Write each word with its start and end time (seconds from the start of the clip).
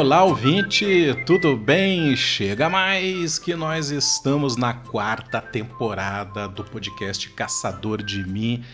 Olá, 0.00 0.24
ouvinte, 0.24 1.14
tudo 1.26 1.54
bem? 1.54 2.16
Chega 2.16 2.70
mais 2.70 3.38
que 3.38 3.54
nós 3.54 3.90
estamos 3.90 4.56
na 4.56 4.72
quarta 4.72 5.42
temporada 5.42 6.48
do 6.48 6.64
podcast 6.64 7.28
Caçador 7.28 8.02
de 8.02 8.26
Mim. 8.26 8.64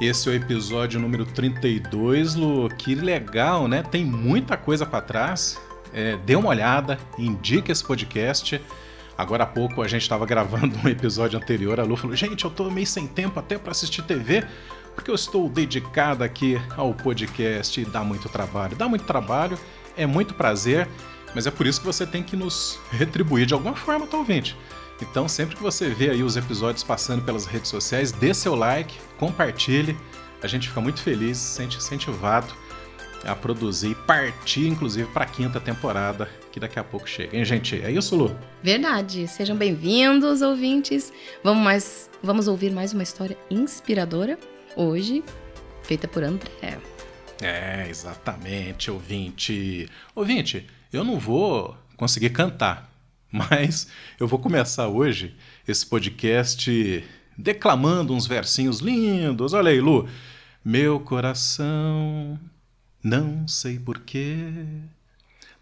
Esse 0.00 0.30
é 0.30 0.32
o 0.32 0.34
episódio 0.34 0.98
número 0.98 1.26
32, 1.26 2.36
Lu. 2.36 2.70
Que 2.70 2.94
legal, 2.94 3.68
né? 3.68 3.82
Tem 3.82 4.02
muita 4.02 4.56
coisa 4.56 4.86
para 4.86 5.02
trás. 5.02 5.60
É, 5.92 6.16
dê 6.24 6.36
uma 6.36 6.48
olhada, 6.48 6.98
indique 7.18 7.70
esse 7.70 7.84
podcast. 7.84 8.58
Agora 9.16 9.44
há 9.44 9.46
pouco 9.46 9.82
a 9.82 9.86
gente 9.86 10.00
estava 10.00 10.24
gravando 10.24 10.74
um 10.82 10.88
episódio 10.88 11.38
anterior. 11.38 11.80
A 11.80 11.84
Lu 11.84 11.96
falou: 11.96 12.16
Gente, 12.16 12.46
eu 12.46 12.50
tô 12.50 12.70
meio 12.70 12.86
sem 12.86 13.06
tempo 13.06 13.38
até 13.38 13.58
para 13.58 13.72
assistir 13.72 14.00
TV, 14.04 14.42
porque 14.94 15.10
eu 15.10 15.14
estou 15.14 15.48
dedicada 15.48 16.24
aqui 16.24 16.60
ao 16.76 16.92
podcast 16.94 17.80
e 17.80 17.84
dá 17.84 18.02
muito 18.04 18.28
trabalho. 18.28 18.76
Dá 18.76 18.88
muito 18.88 19.04
trabalho, 19.04 19.58
é 19.96 20.06
muito 20.06 20.34
prazer, 20.34 20.88
mas 21.34 21.46
é 21.46 21.50
por 21.50 21.66
isso 21.66 21.80
que 21.80 21.86
você 21.86 22.06
tem 22.06 22.22
que 22.22 22.36
nos 22.36 22.78
retribuir 22.90 23.46
de 23.46 23.54
alguma 23.54 23.74
forma, 23.74 24.06
tá 24.06 24.16
ouvinte? 24.16 24.56
Então, 25.00 25.26
sempre 25.26 25.56
que 25.56 25.62
você 25.62 25.88
vê 25.88 26.10
aí 26.10 26.22
os 26.22 26.36
episódios 26.36 26.84
passando 26.84 27.24
pelas 27.24 27.44
redes 27.44 27.70
sociais, 27.70 28.12
dê 28.12 28.32
seu 28.32 28.54
like, 28.54 28.96
compartilhe. 29.18 29.96
A 30.42 30.46
gente 30.46 30.68
fica 30.68 30.80
muito 30.80 31.02
feliz, 31.02 31.38
se 31.38 31.56
sente 31.56 31.76
incentivado 31.78 32.54
a 33.24 33.34
produzir 33.34 33.90
e 33.90 33.94
partir, 33.94 34.66
inclusive, 34.66 35.08
para 35.12 35.24
a 35.24 35.26
quinta 35.26 35.60
temporada, 35.60 36.28
que 36.50 36.58
daqui 36.60 36.78
a 36.78 36.84
pouco 36.84 37.08
chega. 37.08 37.36
Hein, 37.36 37.44
gente? 37.44 37.80
É 37.80 37.90
isso, 37.90 38.14
Lu? 38.16 38.36
Verdade. 38.62 39.26
Sejam 39.28 39.56
bem-vindos, 39.56 40.42
ouvintes. 40.42 41.12
Vamos, 41.42 41.64
mais, 41.64 42.10
vamos 42.22 42.48
ouvir 42.48 42.70
mais 42.70 42.92
uma 42.92 43.02
história 43.02 43.36
inspiradora, 43.50 44.38
hoje, 44.76 45.22
feita 45.82 46.08
por 46.08 46.22
André. 46.22 46.78
É, 47.40 47.86
exatamente, 47.88 48.90
ouvinte. 48.90 49.88
Ouvinte, 50.14 50.66
eu 50.92 51.04
não 51.04 51.18
vou 51.18 51.76
conseguir 51.96 52.30
cantar, 52.30 52.90
mas 53.30 53.88
eu 54.18 54.28
vou 54.28 54.38
começar 54.38 54.88
hoje 54.88 55.34
esse 55.66 55.84
podcast 55.84 57.04
declamando 57.36 58.14
uns 58.14 58.26
versinhos 58.26 58.80
lindos. 58.80 59.52
Olha 59.52 59.70
aí, 59.70 59.80
Lu. 59.80 60.08
Meu 60.64 61.00
coração, 61.00 62.38
não 63.02 63.48
sei 63.48 63.80
porquê, 63.80 64.36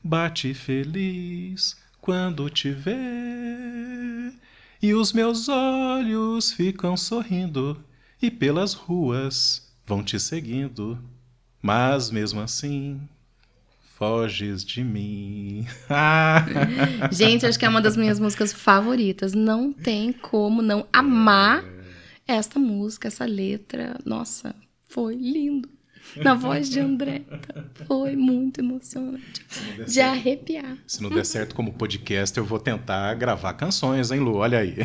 bate 0.05 0.53
feliz 0.53 1.75
quando 2.01 2.51
te 2.51 2.71
vê. 2.71 2.93
E 4.83 4.93
os 4.93 5.13
meus 5.13 5.49
olhos 5.49 6.53
ficam 6.53 6.97
sorrindo 6.99 7.83
e 8.21 8.31
pelas 8.31 8.75
ruas 8.75 9.73
vão 9.87 10.03
te 10.03 10.19
seguindo. 10.19 10.99
Mas 11.63 12.11
mesmo 12.11 12.41
assim, 12.41 13.01
foges 13.97 14.65
de 14.65 14.83
mim. 14.83 15.67
Gente, 17.13 17.45
acho 17.45 17.59
que 17.59 17.67
é 17.67 17.69
uma 17.69 17.83
das 17.83 17.97
minhas 17.97 18.19
músicas 18.19 18.53
favoritas. 18.53 19.35
Não 19.35 19.73
tem 19.73 20.13
como 20.13 20.63
não 20.63 20.87
amar 20.93 21.65
esta 22.27 22.59
música, 22.59 23.09
essa 23.09 23.25
letra. 23.25 23.99
Nossa, 24.05 24.55
foi 24.89 25.15
lindo 25.15 25.80
na 26.23 26.35
voz 26.35 26.69
de 26.69 26.81
André. 26.81 27.23
Foi 27.87 28.17
muito 28.17 28.61
emocionante. 28.61 29.45
De 29.79 29.93
certo, 29.93 30.13
arrepiar. 30.13 30.77
Se 30.87 31.03
não 31.03 31.11
der 31.11 31.25
certo 31.25 31.55
como 31.55 31.73
podcast, 31.73 32.37
eu 32.37 32.45
vou 32.45 32.59
tentar 32.59 33.15
gravar 33.15 33.53
canções, 33.55 34.11
hein, 34.11 34.21
Lu? 34.21 34.37
Olha 34.37 34.59
aí. 34.59 34.77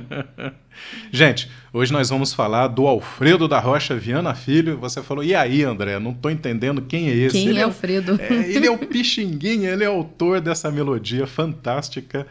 Gente, 1.10 1.50
hoje 1.72 1.92
nós 1.92 2.08
vamos 2.08 2.32
falar 2.32 2.68
do 2.68 2.86
Alfredo 2.86 3.46
da 3.46 3.58
Rocha 3.58 3.94
Viana 3.96 4.34
Filho. 4.34 4.78
Você 4.78 5.02
falou, 5.02 5.22
e 5.22 5.34
aí, 5.34 5.62
André? 5.62 5.98
Não 5.98 6.12
estou 6.12 6.30
entendendo 6.30 6.82
quem 6.82 7.08
é 7.08 7.14
esse. 7.14 7.36
Quem 7.36 7.48
ele 7.48 7.58
é 7.58 7.62
Alfredo? 7.62 8.18
É, 8.20 8.50
ele 8.50 8.66
é 8.66 8.70
o 8.70 8.78
Pixinguinha, 8.78 9.70
ele 9.70 9.84
é 9.84 9.86
autor 9.86 10.40
dessa 10.40 10.70
melodia 10.70 11.26
fantástica 11.26 12.26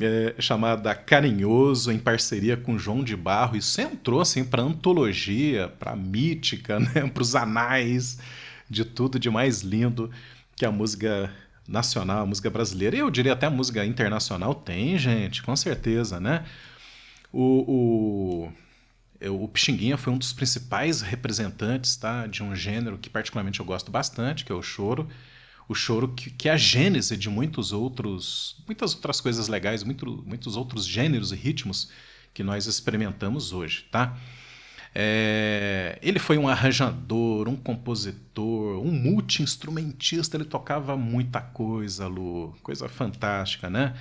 é, 0.00 0.34
chamada 0.38 0.94
Carinhoso, 0.94 1.92
em 1.92 1.98
parceria 1.98 2.56
com 2.56 2.78
João 2.78 3.04
de 3.04 3.16
Barro. 3.16 3.56
Isso 3.56 3.80
entrou 3.80 4.20
assim, 4.20 4.44
para 4.44 4.62
antologia, 4.62 5.68
para 5.78 5.94
mítica, 5.94 6.78
né? 6.80 7.08
para 7.12 7.22
os 7.22 7.34
anais 7.34 8.18
de 8.68 8.84
tudo 8.84 9.18
de 9.18 9.30
mais 9.30 9.60
lindo 9.60 10.10
que 10.56 10.64
a 10.64 10.72
música 10.72 11.30
nacional, 11.66 12.22
a 12.22 12.26
música 12.26 12.50
brasileira. 12.50 12.96
E 12.96 12.98
eu 12.98 13.10
diria 13.10 13.32
até 13.32 13.46
a 13.46 13.50
música 13.50 13.84
internacional 13.84 14.54
tem, 14.54 14.98
gente, 14.98 15.42
com 15.42 15.54
certeza, 15.56 16.20
né? 16.20 16.44
O, 17.32 18.52
o, 19.26 19.32
o 19.42 19.48
Pixinguinha 19.48 19.96
foi 19.96 20.12
um 20.12 20.18
dos 20.18 20.32
principais 20.32 21.00
representantes 21.00 21.96
tá, 21.96 22.26
de 22.26 22.42
um 22.42 22.54
gênero 22.54 22.98
que 22.98 23.10
particularmente 23.10 23.60
eu 23.60 23.66
gosto 23.66 23.90
bastante, 23.90 24.44
que 24.44 24.52
é 24.52 24.54
o 24.54 24.62
choro 24.62 25.08
o 25.68 25.74
choro 25.74 26.08
que, 26.08 26.30
que, 26.30 26.48
é 26.48 26.52
a 26.52 26.56
gênese 26.56 27.16
de 27.16 27.30
muitos 27.30 27.72
outros, 27.72 28.62
muitas 28.66 28.94
outras 28.94 29.20
coisas 29.20 29.48
legais, 29.48 29.82
muito, 29.82 30.22
muitos 30.26 30.56
outros 30.56 30.86
gêneros 30.86 31.32
e 31.32 31.36
ritmos 31.36 31.90
que 32.32 32.42
nós 32.42 32.66
experimentamos 32.66 33.52
hoje, 33.52 33.86
tá? 33.90 34.16
É, 34.96 35.98
ele 36.02 36.20
foi 36.20 36.38
um 36.38 36.46
arranjador, 36.46 37.48
um 37.48 37.56
compositor, 37.56 38.80
um 38.80 38.92
multi-instrumentista, 38.92 40.36
ele 40.36 40.44
tocava 40.44 40.96
muita 40.96 41.40
coisa, 41.40 42.06
Lu, 42.06 42.54
coisa 42.62 42.88
fantástica, 42.88 43.68
né? 43.68 43.94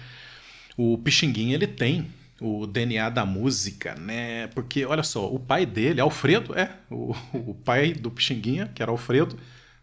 O 0.78 0.98
Pixinguinha, 0.98 1.56
ele 1.56 1.68
tem 1.68 2.12
o 2.40 2.68
DNA 2.68 3.10
da 3.10 3.26
música, 3.26 3.96
né? 3.96 4.48
Porque, 4.48 4.86
olha 4.86 5.04
só, 5.04 5.32
o 5.34 5.40
pai 5.40 5.66
dele, 5.66 6.02
Alfredo, 6.02 6.58
é, 6.58 6.76
o, 6.92 7.16
o 7.34 7.56
pai 7.56 7.94
do 7.94 8.12
Pixinguinha, 8.12 8.68
que 8.68 8.84
era 8.84 8.92
Alfredo, 8.92 9.38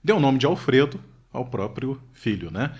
deu 0.04 0.16
o 0.16 0.20
nome 0.20 0.38
de 0.38 0.46
Alfredo 0.46 1.00
ao 1.32 1.44
próprio 1.44 2.00
filho, 2.12 2.50
né? 2.50 2.72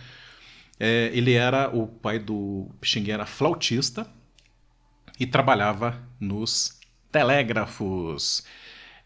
É, 0.78 1.10
ele 1.12 1.34
era 1.34 1.68
o 1.68 1.86
pai 1.86 2.18
do 2.18 2.68
Pixinguinha 2.80 3.14
era 3.14 3.26
flautista 3.26 4.06
e 5.18 5.26
trabalhava 5.26 6.00
nos 6.18 6.78
telégrafos. 7.12 8.44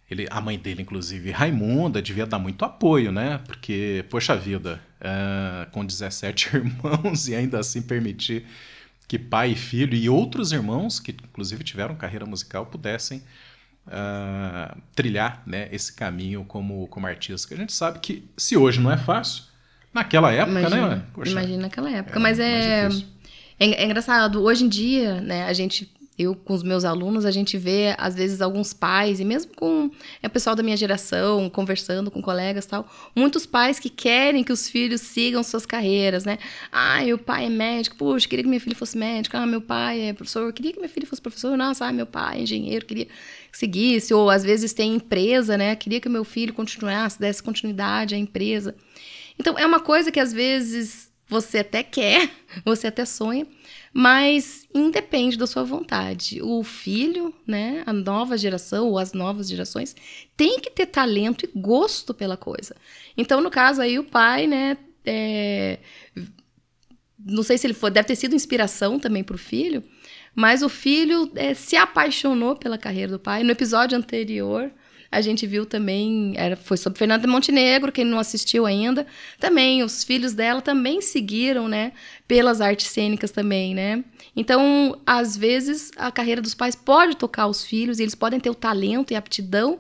Ele, 0.09 0.27
a 0.31 0.41
mãe 0.41 0.59
dele, 0.59 0.83
inclusive, 0.83 1.31
Raimunda, 1.31 2.01
devia 2.01 2.27
dar 2.27 2.39
muito 2.39 2.65
apoio, 2.65 3.11
né? 3.11 3.39
Porque, 3.47 4.05
poxa 4.11 4.37
vida, 4.37 4.81
é, 5.01 5.67
com 5.73 5.85
17 5.85 6.55
irmãos 6.57 7.27
e 7.27 7.35
ainda 7.35 7.59
assim 7.59 7.83
permitir 7.83 8.47
que 9.09 9.19
pai 9.19 9.51
e 9.51 9.57
filho 9.57 9.95
e 9.95 10.09
outros 10.09 10.53
irmãos, 10.53 11.01
que 11.01 11.11
inclusive 11.11 11.65
tiveram 11.65 11.95
carreira 11.95 12.25
musical, 12.25 12.67
pudessem 12.67 13.23
uh, 13.87 14.81
trilhar 14.95 15.43
né, 15.47 15.69
esse 15.73 15.93
caminho 15.93 16.45
como, 16.45 16.87
como 16.89 17.07
artista. 17.07 17.49
Que 17.49 17.55
a 17.55 17.57
gente 17.57 17.73
sabe 17.73 17.99
que 17.99 18.29
se 18.37 18.57
hoje 18.57 18.81
não 18.81 18.91
é 18.91 18.97
fácil, 18.97 19.45
naquela 19.93 20.33
época, 20.33 20.53
né, 20.53 20.61
imagina, 20.61 20.89
né? 20.89 21.03
Poxa, 21.13 21.33
imagina 21.33 21.63
naquela 21.63 21.91
época. 21.91 22.21
Mas 22.21 22.39
é, 22.39 22.89
é, 23.59 23.83
é 23.83 23.85
engraçado. 23.85 24.43
Hoje 24.43 24.65
em 24.65 24.69
dia, 24.69 25.21
né, 25.21 25.45
a 25.45 25.53
gente 25.53 25.93
eu 26.19 26.35
com 26.35 26.55
os 26.55 26.63
meus 26.63 26.85
alunos, 26.85 27.25
a 27.25 27.31
gente 27.31 27.59
vê, 27.59 27.95
às 27.99 28.15
vezes, 28.15 28.41
alguns 28.41 28.73
pais, 28.73 29.19
e 29.19 29.25
mesmo 29.25 29.53
com 29.57 29.91
é, 30.23 30.27
o 30.27 30.31
pessoal 30.31 30.55
da 30.55 30.63
minha 30.63 30.77
geração, 30.77 31.51
conversando 31.51 32.11
com 32.11 32.23
colegas 32.23 32.67
tal, 32.67 32.89
muitos 33.17 33.45
pais 33.47 33.81
que 33.81 33.89
querem 33.91 34.45
que 34.45 34.53
os 34.53 34.69
filhos 34.69 35.01
sigam 35.01 35.43
suas 35.43 35.67
carreiras, 35.67 36.25
né? 36.25 36.39
Ah, 36.71 37.03
meu 37.03 37.19
pai 37.19 37.47
é 37.47 37.51
médico, 37.51 37.97
puxa, 37.97 38.29
queria 38.29 38.45
que 38.45 38.49
meu 38.49 38.61
filho 38.61 38.77
fosse 38.77 38.97
médico, 38.97 39.37
ah, 39.37 39.47
meu 39.47 39.61
pai 39.61 40.01
é 40.03 40.13
professor, 40.13 40.53
queria 40.53 40.73
que 40.73 40.81
meu 40.81 40.89
filho 40.89 41.07
fosse 41.07 41.21
professor, 41.21 41.57
nossa, 41.57 41.87
ah, 41.87 41.93
meu 41.93 42.07
pai 42.07 42.39
é 42.39 42.43
engenheiro, 42.43 42.87
queria 42.87 43.07
que 43.07 43.59
seguisse, 43.59 44.15
ou 44.15 44.31
às 44.31 44.45
vezes 44.45 44.73
tem 44.73 44.95
empresa, 44.95 45.57
né? 45.57 45.75
Queria 45.75 46.01
que 46.01 46.09
meu 46.09 46.25
filho 46.25 46.55
continuasse, 46.55 47.19
desse 47.19 47.43
continuidade 47.43 48.15
à 48.15 48.19
empresa. 48.19 48.75
Então, 49.39 49.59
é 49.59 49.67
uma 49.67 49.81
coisa 49.81 50.13
que 50.13 50.21
às 50.21 50.33
vezes 50.33 51.13
você 51.27 51.59
até 51.59 51.83
quer, 51.83 52.31
você 52.65 52.87
até 52.87 53.05
sonha, 53.05 53.47
mas 53.97 54.67
independe 54.75 55.39
da 55.39 55.47
sua 55.47 55.63
vontade. 55.63 56.43
O 56.43 56.65
filho, 56.65 57.33
né, 57.47 57.85
a 57.87 57.93
nova 57.93 58.37
geração 58.37 58.89
ou 58.89 58.99
as 58.99 59.13
novas 59.13 59.49
gerações, 59.49 59.95
tem 60.37 60.59
que 60.59 60.69
ter 60.69 60.87
talento 60.87 61.45
e 61.45 61.51
gosto 61.55 62.13
pela 62.13 62.37
coisa. 62.37 62.75
Então, 63.17 63.41
no 63.41 63.53
caso 63.53 63.81
aí, 63.81 63.97
o 63.97 64.03
pai, 64.03 64.49
né, 64.49 64.77
é, 65.07 65.79
não 67.25 67.45
sei 67.45 67.57
se 67.57 67.69
ele 67.69 67.75
foi, 67.75 67.93
deve 67.93 68.09
ter 68.09 68.17
sido 68.17 68.35
inspiração 68.35 68.99
também 68.99 69.23
para 69.23 69.37
o 69.37 69.39
filho, 69.39 69.85
mas 70.35 70.65
o 70.65 70.69
filho 70.69 71.31
é, 71.37 71.55
se 71.55 71.77
apaixonou 71.77 72.57
pela 72.57 72.77
carreira 72.77 73.13
do 73.13 73.21
pai. 73.21 73.45
No 73.45 73.53
episódio 73.53 73.97
anterior, 73.97 74.73
a 75.15 75.21
gente 75.21 75.47
viu 75.47 75.65
também, 75.65 76.35
era, 76.37 76.57
foi 76.57 76.77
sobre 76.77 76.99
Fernanda 76.99 77.29
Montenegro, 77.29 77.93
quem 77.93 78.05
não 78.05 78.19
assistiu 78.19 78.67
ainda. 78.67 79.07
Também, 79.39 79.83
os 79.83 80.03
filhos 80.03 80.35
dela 80.35 80.61
também 80.61 81.01
seguiram, 81.01 81.69
né? 81.69 81.93
Pelas 82.27 82.61
artes 82.61 82.89
cênicas 82.89 83.31
também, 83.31 83.75
né? 83.75 84.05
Então, 84.35 85.01
às 85.07 85.37
vezes, 85.37 85.93
a 85.97 86.11
carreira 86.11 86.43
dos 86.43 86.55
pais 86.55 86.75
pode 86.75 87.17
tocar 87.17 87.47
os 87.47 87.65
filhos, 87.65 88.01
e 88.01 88.03
eles 88.03 88.15
podem 88.15 88.41
ter 88.41 88.51
o 88.51 88.55
talento 88.55 89.13
e 89.13 89.17
aptidão 89.17 89.79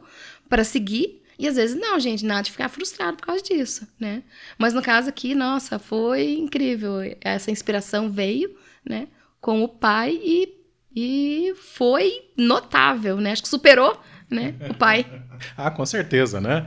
para 0.49 0.63
seguir, 0.63 1.21
e 1.37 1.49
às 1.49 1.57
vezes 1.57 1.77
não, 1.77 1.99
gente, 1.99 2.25
nada 2.25 2.43
de 2.43 2.53
ficar 2.53 2.69
frustrado 2.69 3.17
por 3.17 3.27
causa 3.27 3.43
disso, 3.43 3.89
né? 3.99 4.23
Mas 4.57 4.73
no 4.73 4.81
caso 4.81 5.09
aqui, 5.09 5.35
nossa, 5.35 5.81
foi 5.81 6.35
incrível. 6.35 6.99
Essa 7.21 7.51
inspiração 7.51 8.09
veio, 8.09 8.55
né, 8.89 9.09
com 9.41 9.65
o 9.65 9.69
pai 9.69 10.17
e, 10.23 10.55
e 10.95 11.55
foi 11.57 12.31
notável, 12.37 13.17
né? 13.17 13.33
Acho 13.33 13.43
que 13.43 13.49
superou 13.49 14.01
né? 14.31 14.55
O 14.69 14.75
pai. 14.75 15.07
ah, 15.57 15.71
com 15.71 15.85
certeza, 15.85 16.41
né? 16.41 16.67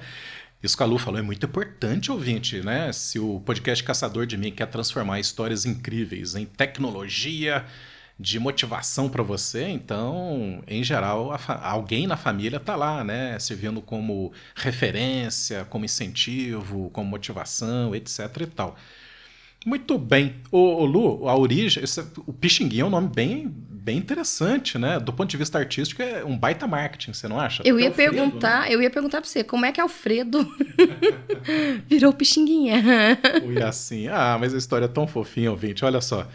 Isso 0.62 0.76
que 0.76 0.84
a 0.84 0.86
Lu 0.86 0.98
falou 0.98 1.20
é 1.20 1.24
muito 1.24 1.46
importante, 1.46 2.12
ouvinte, 2.12 2.62
né? 2.62 2.92
Se 2.92 3.20
o 3.20 3.40
podcast 3.42 3.84
Caçador 3.84 4.26
de 4.26 4.38
Mim 4.38 4.52
quer 4.52 4.66
transformar 4.66 5.20
histórias 5.20 5.66
incríveis 5.66 6.36
em 6.36 6.46
tecnologia 6.46 7.64
de 8.20 8.40
motivação 8.40 9.08
para 9.08 9.22
você, 9.22 9.68
então, 9.68 10.64
em 10.68 10.84
geral, 10.84 11.40
alguém 11.62 12.08
na 12.08 12.18
família 12.18 12.60
tá 12.60 12.76
lá, 12.76 13.04
né? 13.04 13.38
Servindo 13.38 13.82
como 13.82 14.34
referência, 14.56 15.64
como 15.66 15.86
incentivo, 15.86 16.90
como 16.90 17.08
motivação, 17.08 17.96
etc 17.96 18.20
e 18.42 18.46
tal. 18.48 18.76
Muito 19.64 19.98
bem. 20.00 20.38
Ô 20.52 20.86
Lu, 20.86 21.28
a 21.28 21.38
origem, 21.38 21.84
esse, 21.84 22.02
o 22.26 22.34
Pixinguinha 22.34 22.84
é 22.84 22.86
um 22.86 22.90
nome 22.90 23.10
bem, 23.10 23.54
bem 23.88 23.98
interessante, 23.98 24.78
né? 24.78 25.00
Do 25.00 25.14
ponto 25.14 25.30
de 25.30 25.38
vista 25.38 25.58
artístico, 25.58 26.02
é 26.02 26.22
um 26.26 26.38
baita 26.38 26.68
marketing, 26.68 27.14
você 27.14 27.26
não 27.26 27.40
acha? 27.40 27.64
Eu 27.66 27.80
ia 27.80 27.88
Alfredo, 27.88 28.12
perguntar, 28.12 28.62
né? 28.64 28.76
eu 28.76 28.82
ia 28.82 28.90
perguntar 28.90 29.22
para 29.22 29.30
você, 29.30 29.46
como 29.46 29.66
é 29.66 29.72
que 29.72 29.80
Alfredo 29.80 30.46
virou 31.88 32.12
Pixinguinha? 32.12 32.84
Foi 33.42 33.64
assim. 33.64 34.10
Ah, 34.10 34.36
mas 34.38 34.54
a 34.54 34.58
história 34.58 34.84
é 34.84 34.90
tão 34.90 35.08
fofinha, 35.08 35.50
ouvinte. 35.50 35.86
Olha 35.86 36.02
só. 36.02 36.28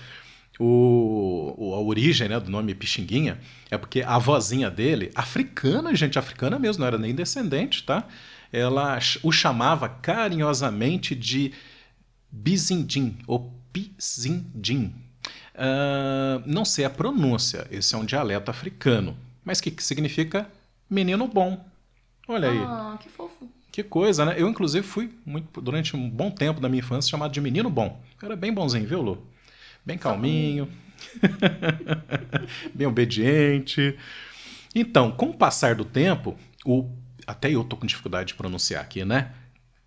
O, 0.58 1.74
a 1.74 1.80
origem 1.80 2.26
né, 2.26 2.40
do 2.40 2.50
nome 2.50 2.74
Pixinguinha 2.74 3.38
é 3.70 3.76
porque 3.76 4.00
a 4.00 4.16
vozinha 4.16 4.70
dele, 4.70 5.10
africana, 5.14 5.94
gente, 5.94 6.18
africana 6.18 6.58
mesmo, 6.58 6.80
não 6.80 6.86
era 6.86 6.96
nem 6.96 7.14
descendente, 7.14 7.84
tá? 7.84 8.06
Ela 8.50 8.98
o 9.22 9.30
chamava 9.30 9.90
carinhosamente 9.90 11.14
de 11.14 11.52
Bizindim, 12.30 13.18
ou 13.26 13.52
Pizindim. 13.74 14.94
Uh, 15.54 16.42
não 16.46 16.64
sei 16.64 16.84
a 16.84 16.90
pronúncia, 16.90 17.66
esse 17.70 17.94
é 17.94 17.98
um 17.98 18.04
dialeto 18.04 18.50
africano. 18.50 19.16
Mas 19.44 19.58
o 19.58 19.62
que, 19.62 19.70
que 19.70 19.82
significa 19.82 20.48
menino 20.88 21.26
bom? 21.26 21.64
Olha 22.26 22.50
aí. 22.50 22.58
Ah, 22.58 22.98
que 23.00 23.08
fofo. 23.08 23.48
Que 23.70 23.82
coisa, 23.82 24.24
né? 24.24 24.34
Eu, 24.36 24.48
inclusive, 24.48 24.86
fui 24.86 25.10
muito, 25.24 25.60
durante 25.60 25.96
um 25.96 26.08
bom 26.08 26.30
tempo 26.30 26.60
da 26.60 26.68
minha 26.68 26.80
infância 26.80 27.10
chamado 27.10 27.32
de 27.32 27.40
menino 27.40 27.70
bom. 27.70 28.02
Eu 28.20 28.26
era 28.26 28.36
bem 28.36 28.52
bonzinho, 28.52 28.86
viu, 28.86 29.00
Lu? 29.00 29.26
Bem 29.84 29.98
calminho, 29.98 30.68
bem 32.72 32.86
obediente. 32.86 33.96
Então, 34.74 35.10
com 35.10 35.30
o 35.30 35.34
passar 35.34 35.74
do 35.74 35.84
tempo, 35.84 36.36
o 36.64 36.88
até 37.26 37.50
eu 37.50 37.64
tô 37.64 37.76
com 37.76 37.86
dificuldade 37.86 38.28
de 38.28 38.34
pronunciar 38.34 38.82
aqui, 38.82 39.04
né? 39.04 39.32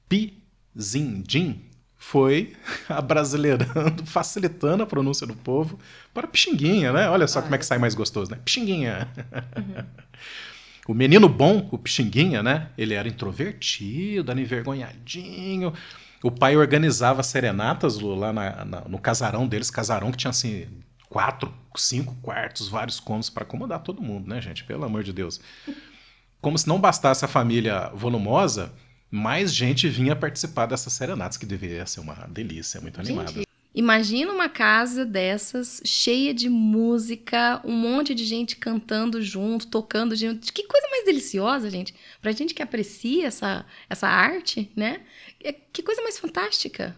Pizindim 0.10 1.62
foi 1.98 2.54
abrasileirando, 2.88 4.06
facilitando 4.08 4.84
a 4.84 4.86
pronúncia 4.86 5.26
do 5.26 5.36
povo 5.36 5.80
para 6.14 6.28
Pixinguinha, 6.28 6.92
né? 6.92 7.10
Olha 7.10 7.28
só 7.28 7.40
ah, 7.40 7.42
como 7.42 7.56
é 7.56 7.58
que 7.58 7.66
sai 7.66 7.78
mais 7.78 7.96
gostoso, 7.96 8.32
né? 8.32 8.38
Pixinguinha. 8.44 9.08
Uhum. 9.58 9.86
o 10.90 10.94
menino 10.94 11.28
bom, 11.28 11.68
o 11.72 11.78
Pixinguinha, 11.78 12.44
né? 12.44 12.70
Ele 12.78 12.94
era 12.94 13.08
introvertido, 13.08 14.32
era 14.32 14.40
envergonhadinho. 14.40 15.74
O 16.24 16.32
pai 16.32 16.58
organizava 16.58 17.22
serenatas 17.22 18.00
lá 18.00 18.34
na, 18.34 18.66
na, 18.66 18.82
no 18.82 18.98
casarão 18.98 19.48
deles, 19.48 19.70
casarão 19.70 20.12
que 20.12 20.18
tinha 20.18 20.32
assim 20.32 20.68
quatro, 21.10 21.54
cinco 21.76 22.16
quartos, 22.22 22.68
vários 22.68 23.00
cômodos 23.00 23.30
para 23.30 23.44
acomodar 23.44 23.80
todo 23.80 24.02
mundo, 24.02 24.28
né, 24.28 24.42
gente? 24.42 24.64
Pelo 24.64 24.84
amor 24.84 25.04
de 25.04 25.14
Deus. 25.14 25.40
Como 26.42 26.58
se 26.58 26.68
não 26.68 26.80
bastasse 26.80 27.24
a 27.24 27.28
família 27.28 27.90
volumosa, 27.94 28.74
mais 29.10 29.54
gente 29.54 29.88
vinha 29.88 30.16
participar 30.16 30.66
dessas 30.66 30.94
serenatas, 30.94 31.38
que 31.38 31.46
deveria 31.46 31.86
ser 31.86 32.00
uma 32.00 32.28
delícia, 32.28 32.82
muito 32.82 32.98
gente, 32.98 33.20
animada. 33.20 33.46
Imagina 33.76 34.32
uma 34.32 34.48
casa 34.48 35.06
dessas, 35.06 35.82
cheia 35.84 36.34
de 36.34 36.48
música, 36.48 37.62
um 37.66 37.74
monte 37.74 38.16
de 38.16 38.24
gente 38.24 38.56
cantando 38.56 39.22
junto, 39.22 39.68
tocando 39.68 40.16
junto. 40.16 40.52
Que 40.54 40.64
coisa 40.64 40.88
mais 40.90 41.04
deliciosa, 41.04 41.70
gente. 41.70 41.94
Pra 42.22 42.32
gente 42.32 42.54
que 42.54 42.64
aprecia 42.64 43.28
essa, 43.28 43.66
essa 43.90 44.08
arte, 44.08 44.72
né? 44.78 45.02
É, 45.44 45.52
que 45.52 45.84
coisa 45.84 46.02
mais 46.02 46.18
fantástica. 46.18 46.96